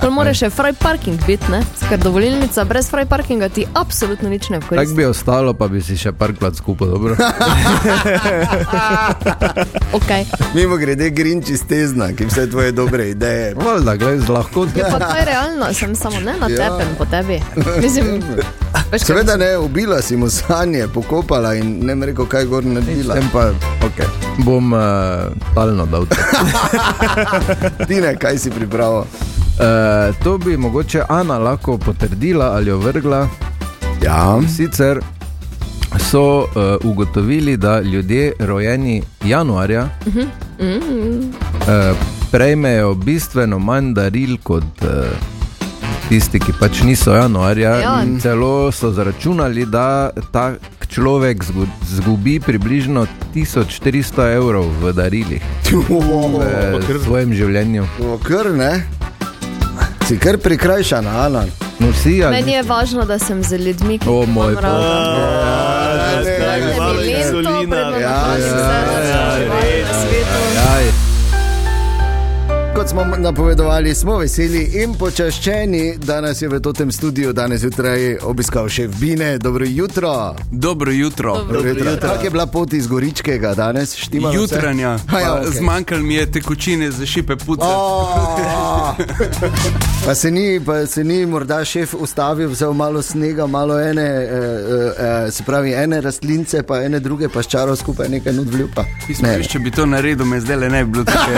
[0.01, 1.61] To mora še fraj parking biti, ne?
[1.89, 4.95] Ker dovolilnica brez fraj parkinga ti absolutno nič ne Tako koristi.
[4.95, 7.17] bi ostalo, pa bi si še parkrat skupaj, dobro.
[9.93, 10.25] Okay.
[10.55, 13.55] Mimo grede grinči stezna, ki vse tvoje dobre ideje.
[13.57, 14.73] Valjda, gledaj, z lahkotno.
[14.77, 16.57] Je pa to je realno, sem samo ne na Ja.
[16.59, 17.41] tepen po tebi.
[17.83, 18.23] Mislim,
[18.93, 23.15] veš, Seveda ne, ubila si mu sanje, pokopala in ne vem rekel, kaj gor naredila.
[23.15, 23.49] Tem pa,
[23.83, 23.99] ok,
[24.39, 24.81] bom uh,
[25.55, 26.07] talno dal.
[27.89, 28.99] Tine, kaj si pripravil?
[28.99, 33.29] Uh, to bi mogoče Ana lahko potrdila ali ovrgla.
[34.03, 35.01] Ja, Sicer
[35.99, 36.47] so uh,
[36.85, 41.97] ugotovili, da ljudje rojeni januarja uh,
[42.31, 44.89] prejmejo bistveno manj daril kot uh,
[46.09, 47.75] tisti, ki pač niso januarja.
[47.77, 48.03] Ja.
[48.03, 57.05] In Celo so zaračunali, da tak človek zgu- zgubi približno 1400 evrov v darilih v
[57.05, 57.85] svojem življenju.
[58.19, 58.87] kar ne.
[60.03, 61.45] Si kar prikrajšana, Ana.
[61.79, 64.65] No, vsi ali Meni je važno, da sem z ljudmi, ki O, jih moj imam
[64.65, 64.81] rada.
[66.19, 67.77] ne, Daj, ne, malo Da mi lento insulina.
[67.87, 69.49] pred Ja, notranjim ja, srcem,
[69.85, 70.41] na svetu.
[70.57, 70.85] Jaj,
[72.89, 78.17] Kot smo napovedovali, smo veseli in počaščeni, da nas je v tem studiu danes zjutraj
[78.25, 79.39] obiskal še Bine.
[79.39, 80.35] Dobro jutro.
[80.51, 81.35] Dobro jutro.
[81.37, 81.97] Dobro jutro.
[82.01, 83.93] Kako je bila pot iz Goričkega danes?
[83.97, 84.41] Štimalo vse?
[84.41, 84.97] Jutranja.
[85.13, 85.53] A ja, okej.
[85.59, 87.63] Zmanjkalo mi je tekočine za šipe puce.
[87.65, 88.97] Oh!
[90.07, 94.29] Pa se, ni, pa se ni morda šef ustavil, vzel malo snega, malo ene, eh,
[94.99, 98.73] eh, se pravi, ene rastlince, pa ene druge, pa ščaro skupaj nekaj nudvljiv.
[98.75, 98.85] Pa.
[99.09, 101.31] Mislim, veš, če bi to naredil, me zdaj le ne bi bilo tako.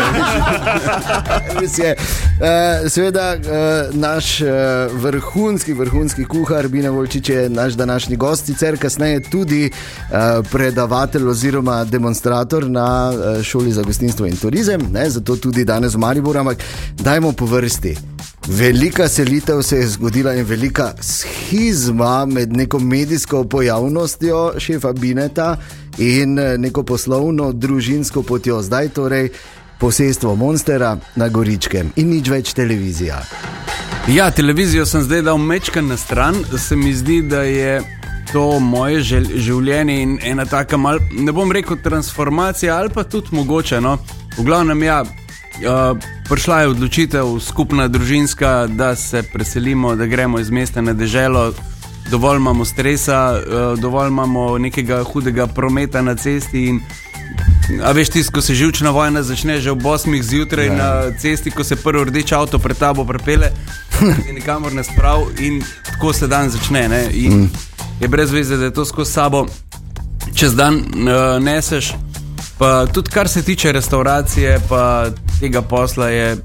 [1.61, 1.97] Res je.
[1.97, 4.49] Uh, seveda, uh, naš uh,
[4.93, 10.17] vrhunski, vrhunski kuhar Bina Volčič je naš današnji gost, sicer kasneje tudi uh,
[10.51, 15.99] predavatelj oziroma demonstrator na uh, šoli za gostinstvo in turizem, ne, zato tudi danes v
[15.99, 16.59] Mariboru, ampak
[16.99, 17.97] dajmo po vrsti.
[18.49, 25.57] Velika selitev se je zgodila in velika schizma med neko medijsko pojavnostjo šefa Bineta
[25.99, 28.63] in neko poslovno, družinsko potjo.
[28.63, 29.29] Zdaj torej
[29.81, 33.23] posestvo Monstera na Goričkem in nič več televizija.
[34.09, 37.81] Ja, televizijo sem zdaj dal mečkan na stran, se mi zdi, da je.
[38.31, 39.01] To moje
[39.43, 43.81] življenje in ena taka, mal, ne bom rekel, transformacija, ali pa tudi mogoče.
[43.83, 43.97] No?
[44.37, 50.51] V glavnem, ja, uh, prišla je odločitev, skupna družinska, da se preselimo, da gremo iz
[50.51, 51.51] mesta na deželo.
[52.11, 56.69] Dovolj imamo stresa, uh, dovolj imamo nekega hudega prometa na cesti.
[56.71, 56.81] In,
[57.85, 60.75] a veš, tisto, ko se živčna vojna začne že ob 8 zjutraj ja.
[60.75, 63.53] na cesti, ko se prvi rdeč avto pred tabo prepele,
[64.29, 66.89] in nikamor ne sprav, in tako se dan začne.
[66.89, 67.09] Ne?
[67.13, 67.51] In mm.
[68.01, 69.47] je brez veze, da je to skozi sabo
[70.35, 71.93] čez dan uh, neseš.
[72.59, 75.07] Pa tudi kar se tiče restauracije, pa
[75.41, 76.37] tega posla je,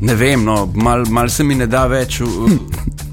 [0.00, 2.20] ne vem, no, malo mal se mi ne da več.
[2.20, 2.58] v- v-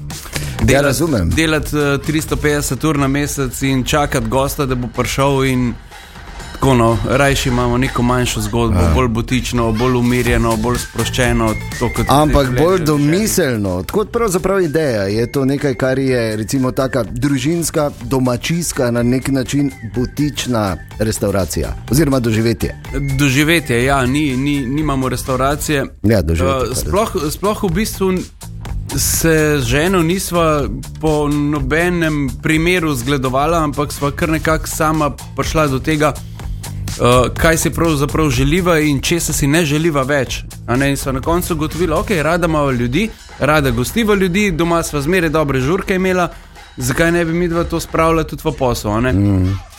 [0.68, 1.30] Ja, razumem.
[1.30, 5.44] Delati uh, 350 ur na mesec in čakati gosta, da bo prišel.
[5.44, 5.74] In,
[6.58, 8.90] tako, no, rajši imamo neko manjšo zgodbo, Ja.
[8.94, 11.54] bolj butično, bolj umirjeno, bolj sproščeno.
[11.78, 17.90] To, Ampak bolj domiselno, kot pravzaprav ideja, je to nekaj, kar je recimo taka družinska,
[18.02, 22.74] domačijska, na nek način butična restauracija oziroma doživetje.
[23.18, 25.84] Doživetje, ja, ni, ni, nimamo restauracije.
[26.02, 28.12] Ja, doživetje, Uh, sploh, sploh v bistvu
[28.96, 30.64] se z ženo nisva
[31.00, 36.12] po nobenem primeru zgledovala, ampak sva kar nekako sama prišla do tega,
[37.00, 40.42] uh, kaj si pravzaprav želiva in česa si ne želiva več.
[40.68, 43.08] Ne, in sva na koncu ugotovila, da okay, rada imamo ljudi,
[43.38, 46.28] rada gostiva ljudi, doma sva zmeraj dobre žurke imela,
[46.76, 48.90] zakaj ne bi mi dva to spravila tudi v posel.
[48.90, 49.12] a ne?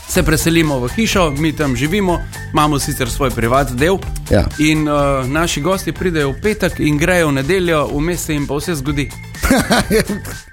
[0.10, 2.19] Se preselimo v hišo, mi tam živimo,
[2.52, 3.98] imamo sicer svoj privat del.
[4.32, 4.48] Ja.
[4.58, 8.58] In uh, naši gosti pridejo v petek in grejo v nedeljo, vmes se jim pa
[8.58, 9.10] vse zgodi.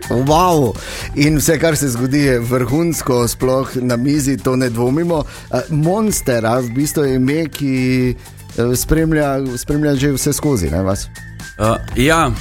[0.06, 0.76] Wow.
[1.14, 5.24] In vse, kar se zgodi, je vrhunsko, sploh na mizi, to ne dvomimo.
[5.50, 10.84] Uh, Monster, a v bistvu je ime, ki uh, spremlja, spremlja že vse skozi, ne
[10.86, 11.08] vas.
[11.58, 11.64] Uh,
[11.96, 12.34] ja, uh,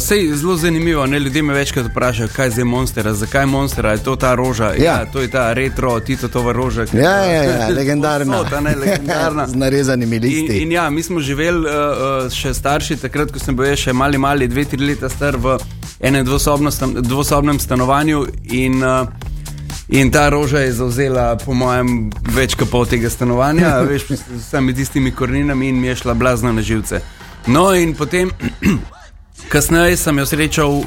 [0.00, 1.06] sej zelo zanimivo.
[1.06, 4.64] Ne, ljudje me večkrat vprašajo, kaj je zdaj monster, zakaj monster, je to ta roža.
[4.64, 4.84] Ja.
[4.84, 6.80] Ja, to je ta retro, Tito Tova roža.
[6.82, 8.36] je Ja, ta- ja, ja, legendarna.
[8.36, 9.46] Vsota, ne, legendarna.
[9.52, 10.56] Z narezanimi listi.
[10.56, 14.18] In, in ja, mi smo živeli, uh, še starši, takrat, ko sem bil še mali,
[14.18, 15.58] mali, dve, tri leta star v
[16.00, 16.24] enem
[17.02, 18.24] dvosobnem stanovanju.
[18.56, 19.04] In, uh,
[19.88, 24.72] in ta roža je zauzela, po mojem, več kot pol tega stanovanja, veš, s vsemi
[24.74, 27.00] tistimi korninami in mi je šla blazno na živce.
[27.46, 28.30] No, in potem.
[29.48, 30.86] Kasneje sem jo srečal uh,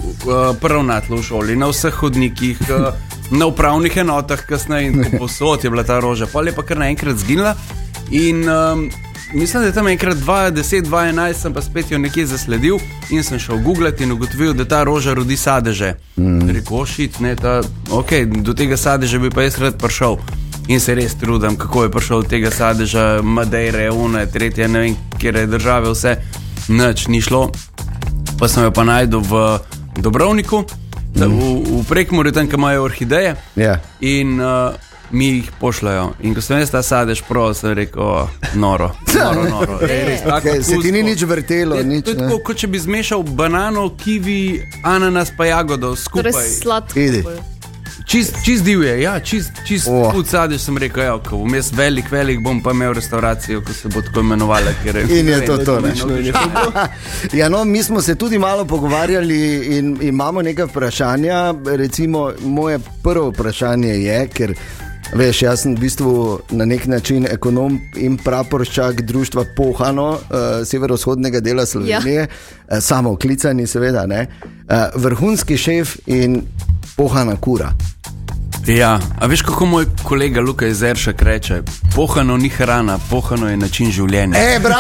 [0.59, 2.91] prvo na tlu v šoli, na vseh hodnikih, uh,
[3.31, 6.27] na upravnih enotah, kasneje in posod je bila ta roža.
[6.27, 7.55] Pa je pa kar naenkrat zginila.
[8.11, 8.89] In um,
[9.33, 13.39] mislim, da je tam enkrat 2010, 2011 sem pa spet jo nekje zasledil in sem
[13.39, 15.93] šel googlati in ugotovil, da ta roža rodi sadeže.
[16.17, 16.49] Mm.
[16.49, 20.17] Rekel, šit, ne, ta, okay, do tega sadeža bi pa jaz rad prišel.
[20.67, 24.97] In se res trudim, kako je prišel do tega sadeža, Madeire, Une, tretje, ne vem,
[25.17, 26.17] kje je države, vse,
[26.67, 27.47] nič ni šlo
[28.39, 29.59] pa sem jo pa najdel v
[29.99, 31.27] Dobrovniku, mm.
[31.27, 33.35] v, v Prekmorju, tam, kjer imajo orhideje.
[33.59, 33.79] Ja.
[33.99, 34.71] In uh,
[35.11, 36.13] mi jih pošljajo.
[36.23, 39.75] In ko sem jaz ta sadež prav, sem rekel, oh, noro, noro, noro.
[39.91, 42.07] Ej, res, Okay, se ti ni nič vrtelo, Je, nič.
[42.07, 42.29] to je ne.
[42.29, 46.49] tako, kot če bi zmešal banano, kiwi, ananas pa jagodo Torej skupaj.
[46.63, 46.99] sladko.
[48.09, 50.15] Čist, čist divje, ja, čist, čist Oh.
[50.25, 54.01] sadež sem rekel, ja, ko vmes velik, velik bom pa imel restauracijo, ko se bo
[54.01, 54.71] tako imenovala.
[54.83, 55.79] ker In je to to.
[55.79, 55.93] ne.
[55.93, 56.33] ne.
[57.39, 61.53] Ja, no, mi smo se tudi malo pogovarjali in imamo nekaj vprašanja.
[61.65, 64.55] Recimo, moje prvo vprašanje je, ker
[65.13, 71.39] veš, jaz sem v bistvu na nek način ekonom in praporščak društva Pohano, uh, severovzhodnega
[71.39, 72.27] dela Slovenije,
[72.71, 72.81] ja.
[72.81, 76.41] samo klicani, seveda, ne, uh, vrhunski šef in
[76.97, 77.69] pohana kura.
[78.67, 81.61] Ja, a veš, kako moj kolega Luka iz Eršak reče:
[81.95, 84.37] pohano ni hrana, pohano je način življenja.
[84.39, 84.79] E, bravo!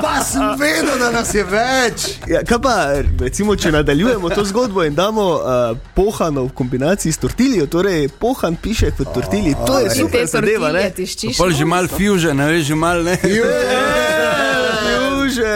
[0.00, 2.04] Pa sem vedel, da nas je več.
[2.30, 2.74] Ja, kaj pa,
[3.20, 8.56] recimo, če nadaljujemo to zgodbo in damo uh, pohano v kombinaciji s tortiljo, torej pohan
[8.62, 10.94] piše kot tortilji, to je super zadeva, tortilje ne?
[11.00, 11.36] tiščiš.
[11.38, 13.18] Pol že mal fusion, ne veš, že mal ne.
[13.24, 14.17] Fusion,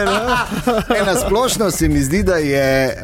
[0.07, 0.45] a?
[0.99, 2.97] E, na splošno se mi zdi, da je,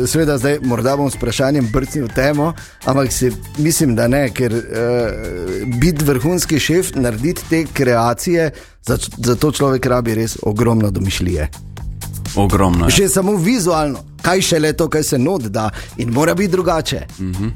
[0.00, 2.52] uh, seveda, zdaj morda bom s vprašanjem brcnil temo,
[2.84, 4.62] ampak se, mislim, da ne, ker uh,
[5.80, 8.50] biti vrhunski šef, narediti te kreacije,
[8.82, 11.48] za, za to človek rabi res ogromno domišljije.
[12.36, 12.86] Ogromno.
[12.86, 12.90] je.
[12.90, 17.06] Že samo vizualno, kaj še le to, kaj se not da in mora biti drugače.
[17.18, 17.50] Mm -hmm.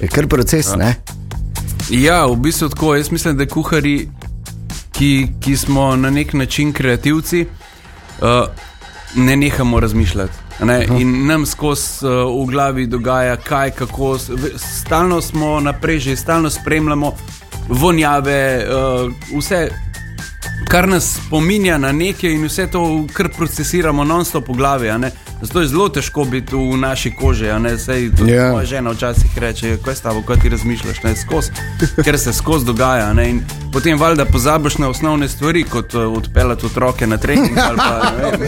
[0.00, 0.94] Je kar proces, ne?
[1.90, 2.94] Ja, v bistvu tako.
[2.94, 4.08] Jaz mislim, da kuhari,
[5.00, 7.46] ki, ki smo na nek način kreativci,
[8.20, 8.48] uh,
[9.16, 10.32] ne nehamo razmišljati.
[10.64, 10.86] Ne?
[10.98, 12.10] In nam skozi uh,
[12.42, 14.18] v glavi dogaja, kaj, kako.
[14.56, 17.14] Stalno smo na preži, stalno spremljamo
[17.68, 19.68] vonjave, uh, vse,
[20.68, 24.90] kar nas spominja na nekaj, in vse to, kar procesiramo non-stop v glavi.
[25.42, 27.50] Zato je zelo težko biti v naši koži.
[27.50, 27.78] a ne.
[27.78, 28.52] Sej tudi Ja.
[28.52, 31.50] moja žena včasih reče, kaj s tabo, kaj ti razmišljaš, ne skozi,
[32.04, 33.12] ker se skozi dogaja.
[33.12, 33.30] Ne.
[33.30, 33.40] In
[33.72, 37.54] potem valjda pozabiš na osnovne stvari, kot uh, odpeljati otroke na trening.
[37.54, 38.40] Pa, ne vem,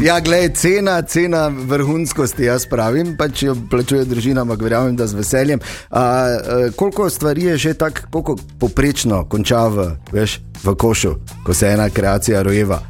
[0.00, 5.06] Ja, gled, cena, cena vrhunskosti, jaz pravim, pa če jo plačuje družina, ampak verjamem, da
[5.06, 5.60] z veseljem.
[5.90, 6.30] A, a,
[6.76, 11.14] koliko stvari je že tako poprečno konča v, veš, v košu,
[11.44, 12.80] ko se ena kreacija rojeva?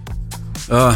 [0.69, 0.95] Uh,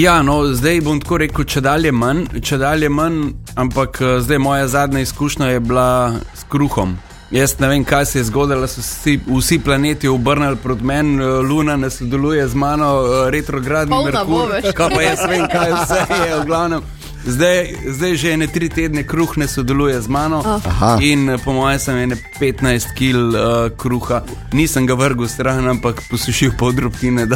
[0.00, 4.38] ja, no, zdaj bom tako rekel, če dalje manj, če dalje manj, ampak uh, zdaj
[4.38, 6.96] moja zadnja izkušnja je bila s kruhom.
[7.32, 11.26] Jaz ne vem, kaj se je zgodilo, so vsi, vsi planeti obrnili proti meni, eh,
[11.48, 14.52] Luna ne sodeluje z mano, eh, retrogradni Polna bo Merkur.
[14.52, 14.74] več.
[14.76, 16.82] Kaj pa jaz vem, kaj vse je v glavnem.
[17.26, 20.98] Zdaj, zdaj že ene tri tedne kruh ne sodeluje z mano Aha.
[21.00, 24.22] in eh, po mojem sem ene 15 kg uh, kruha.
[24.52, 27.26] Nisem ga vrgel stran, ampak posušil pol drobtine.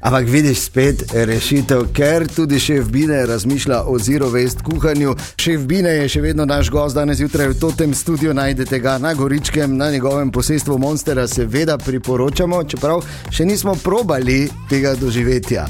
[0.00, 5.16] Ampak vidiš spet rešitev, ker tudi šef Bine razmišlja o zero waste kuhanju.
[5.36, 8.34] Šef Bine je še vedno naš gost danes zjutraj v tem studiu.
[8.34, 14.94] Najdete ga na Goričkem, na njegovem posestvu Monstera, seveda priporočamo, čeprav še nismo probali tega
[14.94, 15.66] doživetja.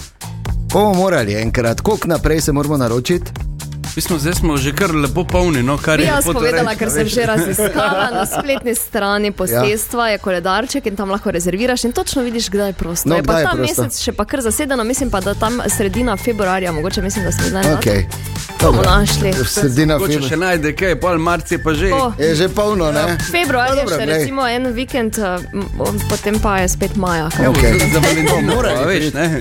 [0.73, 3.50] Bomo morali enkrat, koliko naprej se moramo naročiti?
[3.97, 6.71] Mi smo zdaj smo že kar lepo polni, no, kar Bi je jaz to povedala,
[6.71, 11.85] reči, ker sem že raziskala na spletni strani posestva, je koledarček in tam lahko rezerviraš
[11.85, 13.09] in točno vidiš, kdaj je prosto.
[13.09, 13.83] No, je pa je ta prosto?
[13.83, 17.45] mesec še pa kar zasedeno, mislim pa, da tam sredina februarja, mogoče mislim, da smo
[17.49, 18.05] zdaj na Okay.
[18.63, 19.33] bomo našli.
[19.47, 20.37] Sredina Mogoče še februarja.
[20.47, 21.93] najde kaj, pol marca je pa že.
[21.93, 23.19] O, Je že polno, ne?
[23.31, 25.39] Februar je Dobro, še recimo en vikend, eh,
[26.11, 27.27] potem pa je spet maja.
[27.49, 27.79] Okej.
[27.93, 29.27] Za Valentino, Morali a veš, ne?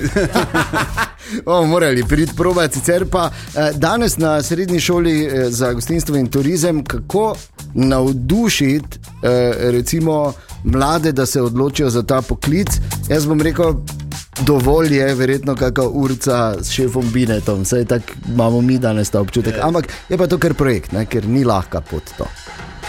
[1.46, 6.26] O, morali priti probati, sicer pa eh, danes na srednji šoli eh, za gostinstvo in
[6.26, 7.34] turizem, kako
[7.74, 10.32] navdušiti eh, recimo
[10.64, 12.68] mlade, da se odločijo za ta poklic.
[13.08, 13.74] Jaz bom rekel,
[14.40, 19.54] dovolj je, verjetno, kakšna urca s šefom Binetom, vse tako imamo mi danes ta občutek.
[19.62, 21.06] Ampak je pa to kar projekt, ne?
[21.06, 22.26] ker ni lahka pot to.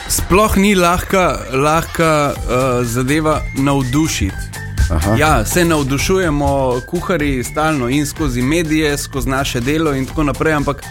[0.09, 4.51] Sploh ni lahka, lahka uh, zadeva navdušiti.
[4.91, 5.15] Aha.
[5.17, 10.53] Ja, se navdušujemo, kuhari, stalno in skozi medije, skozi naše delo in tako naprej.
[10.53, 10.83] Ampak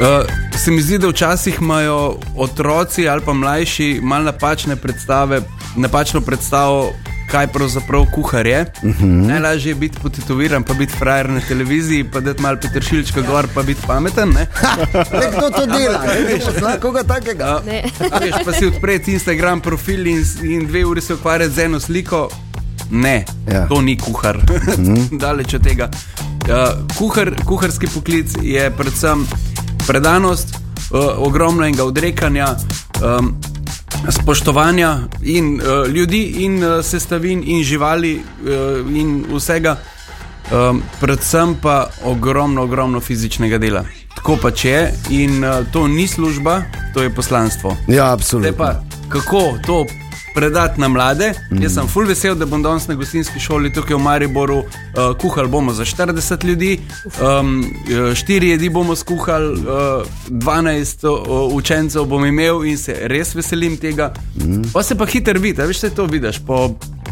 [0.00, 0.26] uh,
[0.58, 5.40] se mi zdi, da včasih imajo otroci ali pa mlajši malo napačne predstave,
[5.76, 6.92] napačno predstavo.
[7.30, 8.60] Kaj pravzaprav kuhar je?
[8.82, 9.26] Uh -huh.
[9.26, 13.62] Najlažje je biti potetoviran, pa biti frajer na televiziji, pa da malo petršilčka gor, pa
[13.62, 14.28] biti pameten.
[14.28, 14.46] Ne?
[15.20, 16.02] Le kdo to dela?
[16.30, 17.62] Ne pozna koga takega.
[17.66, 17.82] Ne.
[18.12, 21.80] A Veš, pa si odpreti Instagram profil in, in dve uri se ukvarjati z eno
[21.80, 22.28] sliko.
[22.90, 23.66] Ne, Ja.
[23.68, 24.38] to ni kuhar.
[25.20, 25.88] Daleč od tega.
[26.48, 29.26] Uh, kuhar, kuharski poklic je predvsem
[29.86, 32.56] predanost, uh, ogromno enega odrekanja,
[33.02, 33.34] um,
[34.10, 39.76] spoštovanja in uh, ljudi, in uh, sestavin, in živali, uh, in vsega.
[40.46, 43.84] Um, predvsem pa ogromno, ogromno fizičnega dela.
[44.14, 46.62] Tako pač je in uh, to ni služba,
[46.94, 47.70] to je poslanstvo.
[47.88, 48.52] Ja, Zdaj absolutno.
[48.58, 49.84] pa, kako to
[50.36, 51.32] predati na mlade?
[51.50, 51.62] Mm.
[51.62, 54.66] Jaz sem full vesel, da bom danes na gostinski šoli tukaj v Mariboru uh,
[55.20, 56.78] kuhali bomo za 40 ljudi,
[57.16, 57.64] um,
[58.14, 64.12] štiri jedi bomo skuhali, uh, 12 uh, učencev bom imel in se res veselim tega.
[64.36, 64.68] Mm.
[64.72, 66.42] Pa se pa hiter vidi, a veš, se to vidiš.
[66.46, 66.68] Po,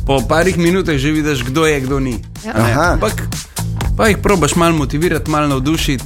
[0.07, 2.19] po parih minutah že vidiš, kdo je, kdo ni.
[2.45, 2.99] Ja.
[3.97, 6.05] Pa jih probaš malo motivirati, malo navdušiti,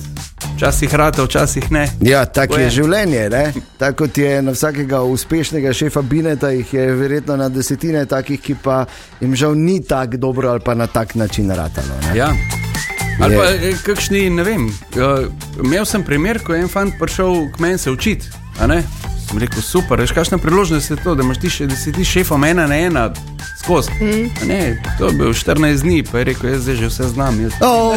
[0.59, 1.87] včasih rata, včasih ne.
[2.01, 2.71] Ja, tako je je.
[2.73, 3.31] življenje.
[3.31, 3.53] ne.
[3.79, 8.57] Tako kot je na vsakega uspešnega šefa Bineta, jih je verjetno na desetine takih, ki
[8.57, 8.85] pa
[9.21, 11.94] jim žal ni tako dobro ali pa na tak način ratalo.
[12.03, 12.16] ne.
[12.16, 12.33] Ja.
[13.21, 14.66] Ali pa eh, kakšni, ne vem.
[14.66, 15.27] Uh,
[15.59, 18.27] imel sem primer, ko je en fant prišel k meni se učiti.
[18.61, 18.83] a ne?
[19.29, 22.05] Sem rekel, super, veš, kakšna priložnost je to, da, imaš ti, še- da si ti
[22.05, 23.11] šefom ena na ena
[23.59, 23.90] skozi.
[24.01, 24.47] Mm.
[24.47, 24.61] Ne,
[24.99, 27.40] to je bil 14 dni, pa je rekel, jaz zdaj že vse znam.
[27.40, 27.94] Jaz, Oh,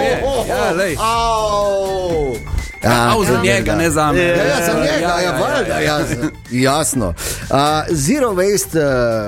[0.00, 0.22] je,
[0.66, 0.96] ja, lej.
[0.96, 2.34] Au.
[2.82, 4.18] Ja, Prav za njega, ne za me.
[4.18, 7.08] Ja, ja, za njega, ja, valjda, ja, z- jasno.
[7.08, 7.56] Uh,
[7.90, 8.78] zero waste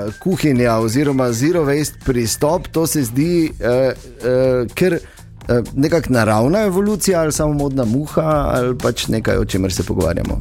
[0.06, 5.00] uh, kuhinja oziroma zero waste pristop, to se zdi uh, uh, ker uh,
[5.74, 8.22] nekakšna naravna evolucija ali samo modna muha
[8.54, 10.40] ali pač nekaj, o čemer se pogovarjamo.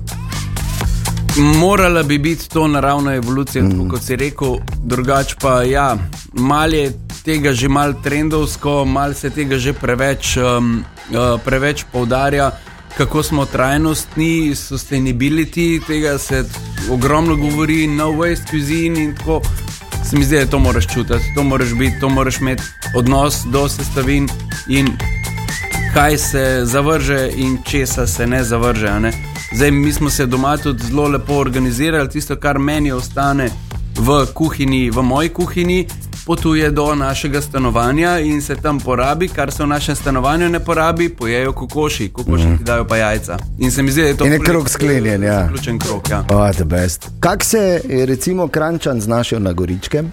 [1.38, 3.90] Morala bi biti to naravna evolucija, mm.
[3.90, 5.98] kot si rekel, drugače pa ja,
[6.34, 6.92] mal je
[7.28, 10.80] tega že mal trendovsko, mal se tega že preveč, um,
[11.12, 12.52] uh, preveč poudarja,
[12.96, 16.46] kako smo trajnostni, sustainability, tega se
[16.90, 19.42] ogromno govori, no waste cuisine in tako.
[20.08, 22.63] Se mi zdi, da to moraš čutiti, to moraš biti, to moraš imeti
[22.96, 24.30] odnos do sestavin
[24.68, 24.88] in
[25.94, 29.00] kaj se zavrže in česa se ne zavrže.
[29.00, 29.12] Ne?
[29.56, 33.50] Zdaj, mi smo se doma tudi zelo lepo organizirali, tisto, kar meni ostane
[34.00, 35.88] v kuhinji, v moji kuhinji,
[36.28, 41.10] potuje do našega stanovanja in se tam porabi, kar se v našem stanovanju ne porabi,
[41.10, 42.58] pojejo kokoši, kokoši mm.
[42.58, 43.38] ti dajo pa jajca.
[43.60, 45.42] In se mi zdi, da je to ful- krog sklenjen, ja.
[45.42, 46.24] Zaključen krog, ja.
[46.30, 47.08] Oh, the best.
[47.20, 50.12] Kak se je recimo Krančan znašel na Goričkem?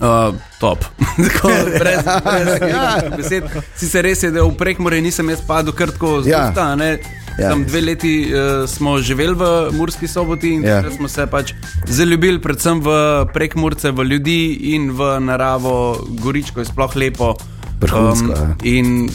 [0.00, 0.78] Uh, top.
[1.32, 1.48] Tako,
[1.78, 3.02] brez, brez ja.
[3.16, 3.44] besed.
[3.76, 6.48] Sicer res je, da v prekmore nisem jaz padel kar tako z Ja.
[6.48, 6.76] usta.
[6.84, 6.96] Ja.
[7.38, 7.50] Ja.
[7.50, 10.82] Tam dve leti uh, smo živeli v Murski soboti in Ja.
[10.90, 11.52] smo se pač
[11.86, 15.98] zaljubili predvsem v prekmurce, v ljudi in v naravo.
[16.22, 17.34] Goričko je sploh lepo.
[17.80, 18.54] Vrhunsko, ja.
[18.62, 19.10] in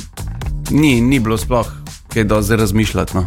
[0.71, 1.78] ni, ni bilo sploh
[2.13, 3.15] kaj dosti razmišljati.
[3.15, 3.25] No.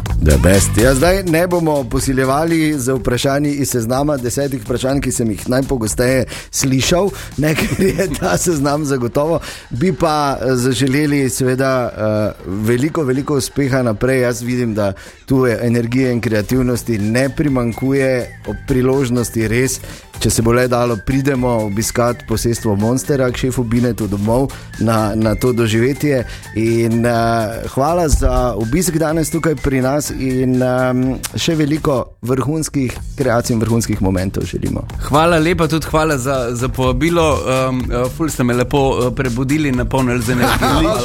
[0.83, 6.25] Ja, zdaj ne bomo posiljevali z vprašanji iz seznama desetih vprašanj, ki sem jih najpogosteje
[6.51, 7.09] slišal,
[7.59, 9.39] ker je ta seznam zagotovo.
[9.69, 14.21] Bi pa eh, zaželeli, seveda, uh, veliko, veliko uspeha naprej.
[14.21, 14.93] Jaz vidim, da
[15.25, 19.79] tu je energije in kreativnosti ne primankuje, ob priložnosti res.
[20.23, 25.33] Če se bo le dalo, pridemo obiskati posestvo Monstera, k šefu Binetu domov na, na
[25.35, 26.21] to doživetje.
[26.55, 31.01] In, uh, hvala za obisk danes tukaj pri nas in um,
[31.35, 34.85] še veliko vrhunskih kreacij in vrhunskih momentov želimo.
[35.09, 37.27] Hvala lepa, tudi hvala za, za povabilo.
[37.43, 37.83] Um,
[38.15, 40.95] ful ste me lepo uh, prebudili, napolnili z energijo.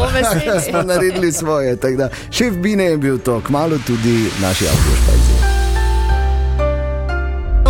[0.70, 1.76] Smo naredili svoje.
[2.30, 5.31] Šef Bine je bil to, kmalo tudi naši avtošpajci.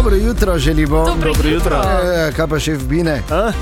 [0.03, 1.05] Dobro jutro, želimo.
[1.24, 1.82] Dobro jutro.
[2.05, 3.22] E, kaj pa šef Bine?
[3.30, 3.53] A?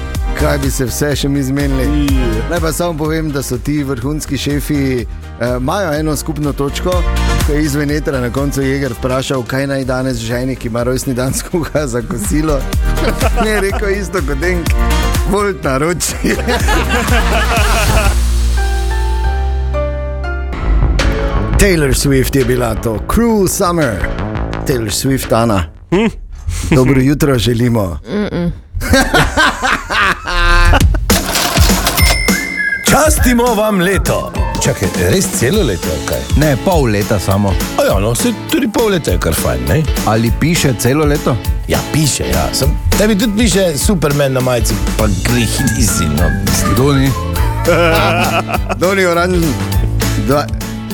[0.41, 2.09] Kaj bi se vse še mi zmenili?
[2.51, 5.07] Naj pa samo povem, da so ti vrhunski šefi, eh,
[5.57, 6.91] imajo eno skupno točko.
[7.47, 11.15] Ko je izven etra na koncu Jeger vprašal, kaj naj danes ženi, ki ima rojstni
[11.15, 12.61] dan skuha za kosilo.
[13.45, 14.67] Ne je rekel isto kot Denk,
[15.31, 16.15] volt naroči.
[21.61, 23.95] Taylor Swift je bila to, Cruel Summer,
[24.67, 25.65] Taylor Swift, Ana.
[25.91, 26.30] Hm?
[26.77, 27.99] Dobro jutro želimo.
[32.91, 34.33] Častimo vam leto.
[34.65, 36.19] Čakaj, res celo leto, ali kaj?
[36.37, 37.55] Ne, pol leta samo.
[37.79, 39.83] A ja, no, se tudi pol leta je kar fajn, ne?
[40.07, 41.37] Ali piše celo leto?
[41.69, 42.49] Ja, piše, ja.
[42.53, 46.31] Sem, tebi tudi piše Superman na majici, pa grih nisi, no.
[46.73, 47.11] Kdo ni?
[48.81, 49.53] Doni oranžni.
[50.27, 50.45] Dva,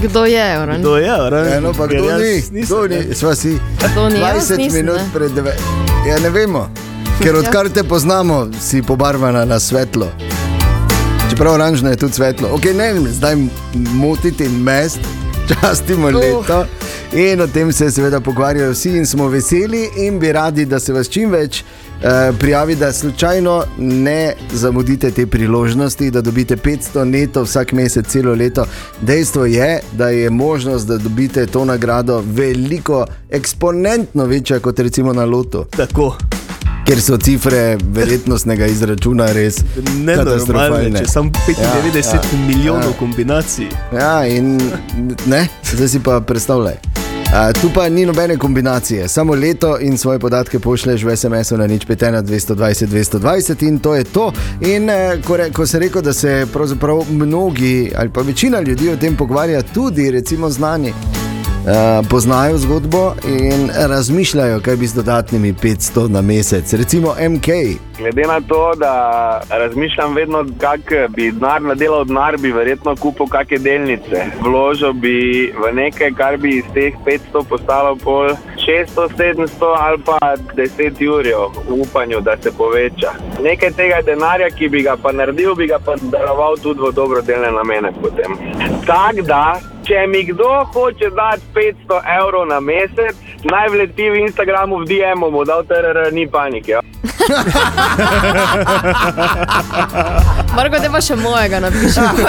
[0.00, 0.82] Kdo je oranž?
[0.82, 3.58] To je, ali eno pa kdo ni, kdo ni, sva si.
[3.92, 4.20] Kdo ni?
[4.20, 5.56] Jaz 20 nisem, minut pred dve.
[6.08, 6.68] Ja, ne vemo,
[7.22, 10.08] ker odkar te poznamo, si pobarvana na svetlo.
[11.30, 12.48] Čeprav oranžno je tudi svetlo.
[12.48, 13.36] Okay, ne, ne, zdaj
[13.74, 14.98] motiti in mest,
[15.48, 16.64] častimo leto.
[17.12, 20.92] In o tem se seveda pogovarjajo vsi in smo veseli in bi radi, da se
[20.92, 21.62] vas čim več
[22.32, 28.66] prijavi, da slučajno ne zamudite te priložnosti, da dobite 500 neto vsak mesec, celo leto.
[29.00, 35.24] Dejstvo je, da je možnost, da dobite to nagrado veliko, eksponentno večja kot recimo na
[35.24, 36.16] lotu, Tako.
[36.86, 39.56] ker so cifre verjetnostnega izračuna res
[39.96, 40.98] Ne, normalno, katastrofalne.
[40.98, 42.98] če samo 95 Ja, ja, ja, milijonov ja.
[42.98, 43.66] kombinacij.
[43.92, 44.60] Ja, in
[45.26, 46.95] ne, zdaj si pa predstavljaj.
[47.26, 51.66] Uh, tu pa ni nobene kombinacije, samo leto in svoje podatke pošleš v SMS-u na
[51.66, 54.32] nič 5, 220, 220 in to je to.
[54.60, 58.88] In uh, ko, re, ko se reče, da se pravzaprav mnogi ali pa večina ljudi
[58.90, 61.15] o tem pogovarja, tudi recimo znani.
[61.66, 61.72] Uh,
[62.10, 67.46] poznajo zgodbo in razmišljajo, kaj bi z dodatnimi 500 na mesec, recimo MK.
[67.98, 68.92] Glede na to, da
[69.50, 74.24] razmišljam vedno, kako bi denar nadelal, denar bi verjetno kupil kakšne delnice.
[74.40, 78.28] Vložil bi v nekaj, kar bi iz teh 500 postalo pol
[78.68, 80.18] 600, 700 ali pa
[80.56, 81.38] 10 jurjev
[81.68, 83.10] v upanju, da se poveča.
[83.42, 87.50] Nekaj tega denarja, ki bi ga pa naredil, bi ga pa daroval tudi v dobrodelne
[87.50, 88.38] namene potem.
[88.86, 93.16] Tako da, če mi kdo hoče dati 500 evrov na mesec,
[93.50, 96.72] naj vleti v Instagramu v DM-u, mu dal TRR, ni panike.
[96.72, 96.80] Ja.
[100.56, 102.06] Marko, te pa še mojega napišem.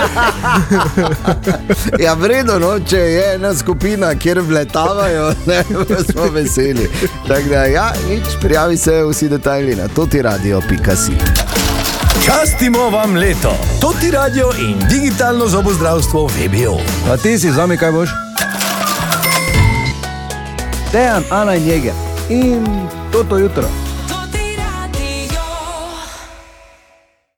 [2.03, 5.64] Ja, vredno, no, če je ena skupina, kjer vletavajo, ne,
[6.10, 6.89] smo veseli.
[7.28, 11.66] Tako da, ja, nič, prijavi se vsi detajli na toti radio.si.
[12.28, 13.56] Častimo vam leto.
[13.82, 16.76] To ti radio in digitalno zobozdravstvo VBO.
[17.12, 18.10] A ti si zami kaj boš?
[20.92, 21.94] Dejan, Ana in Jeger.
[22.30, 22.68] In
[23.12, 23.87] toto jutro.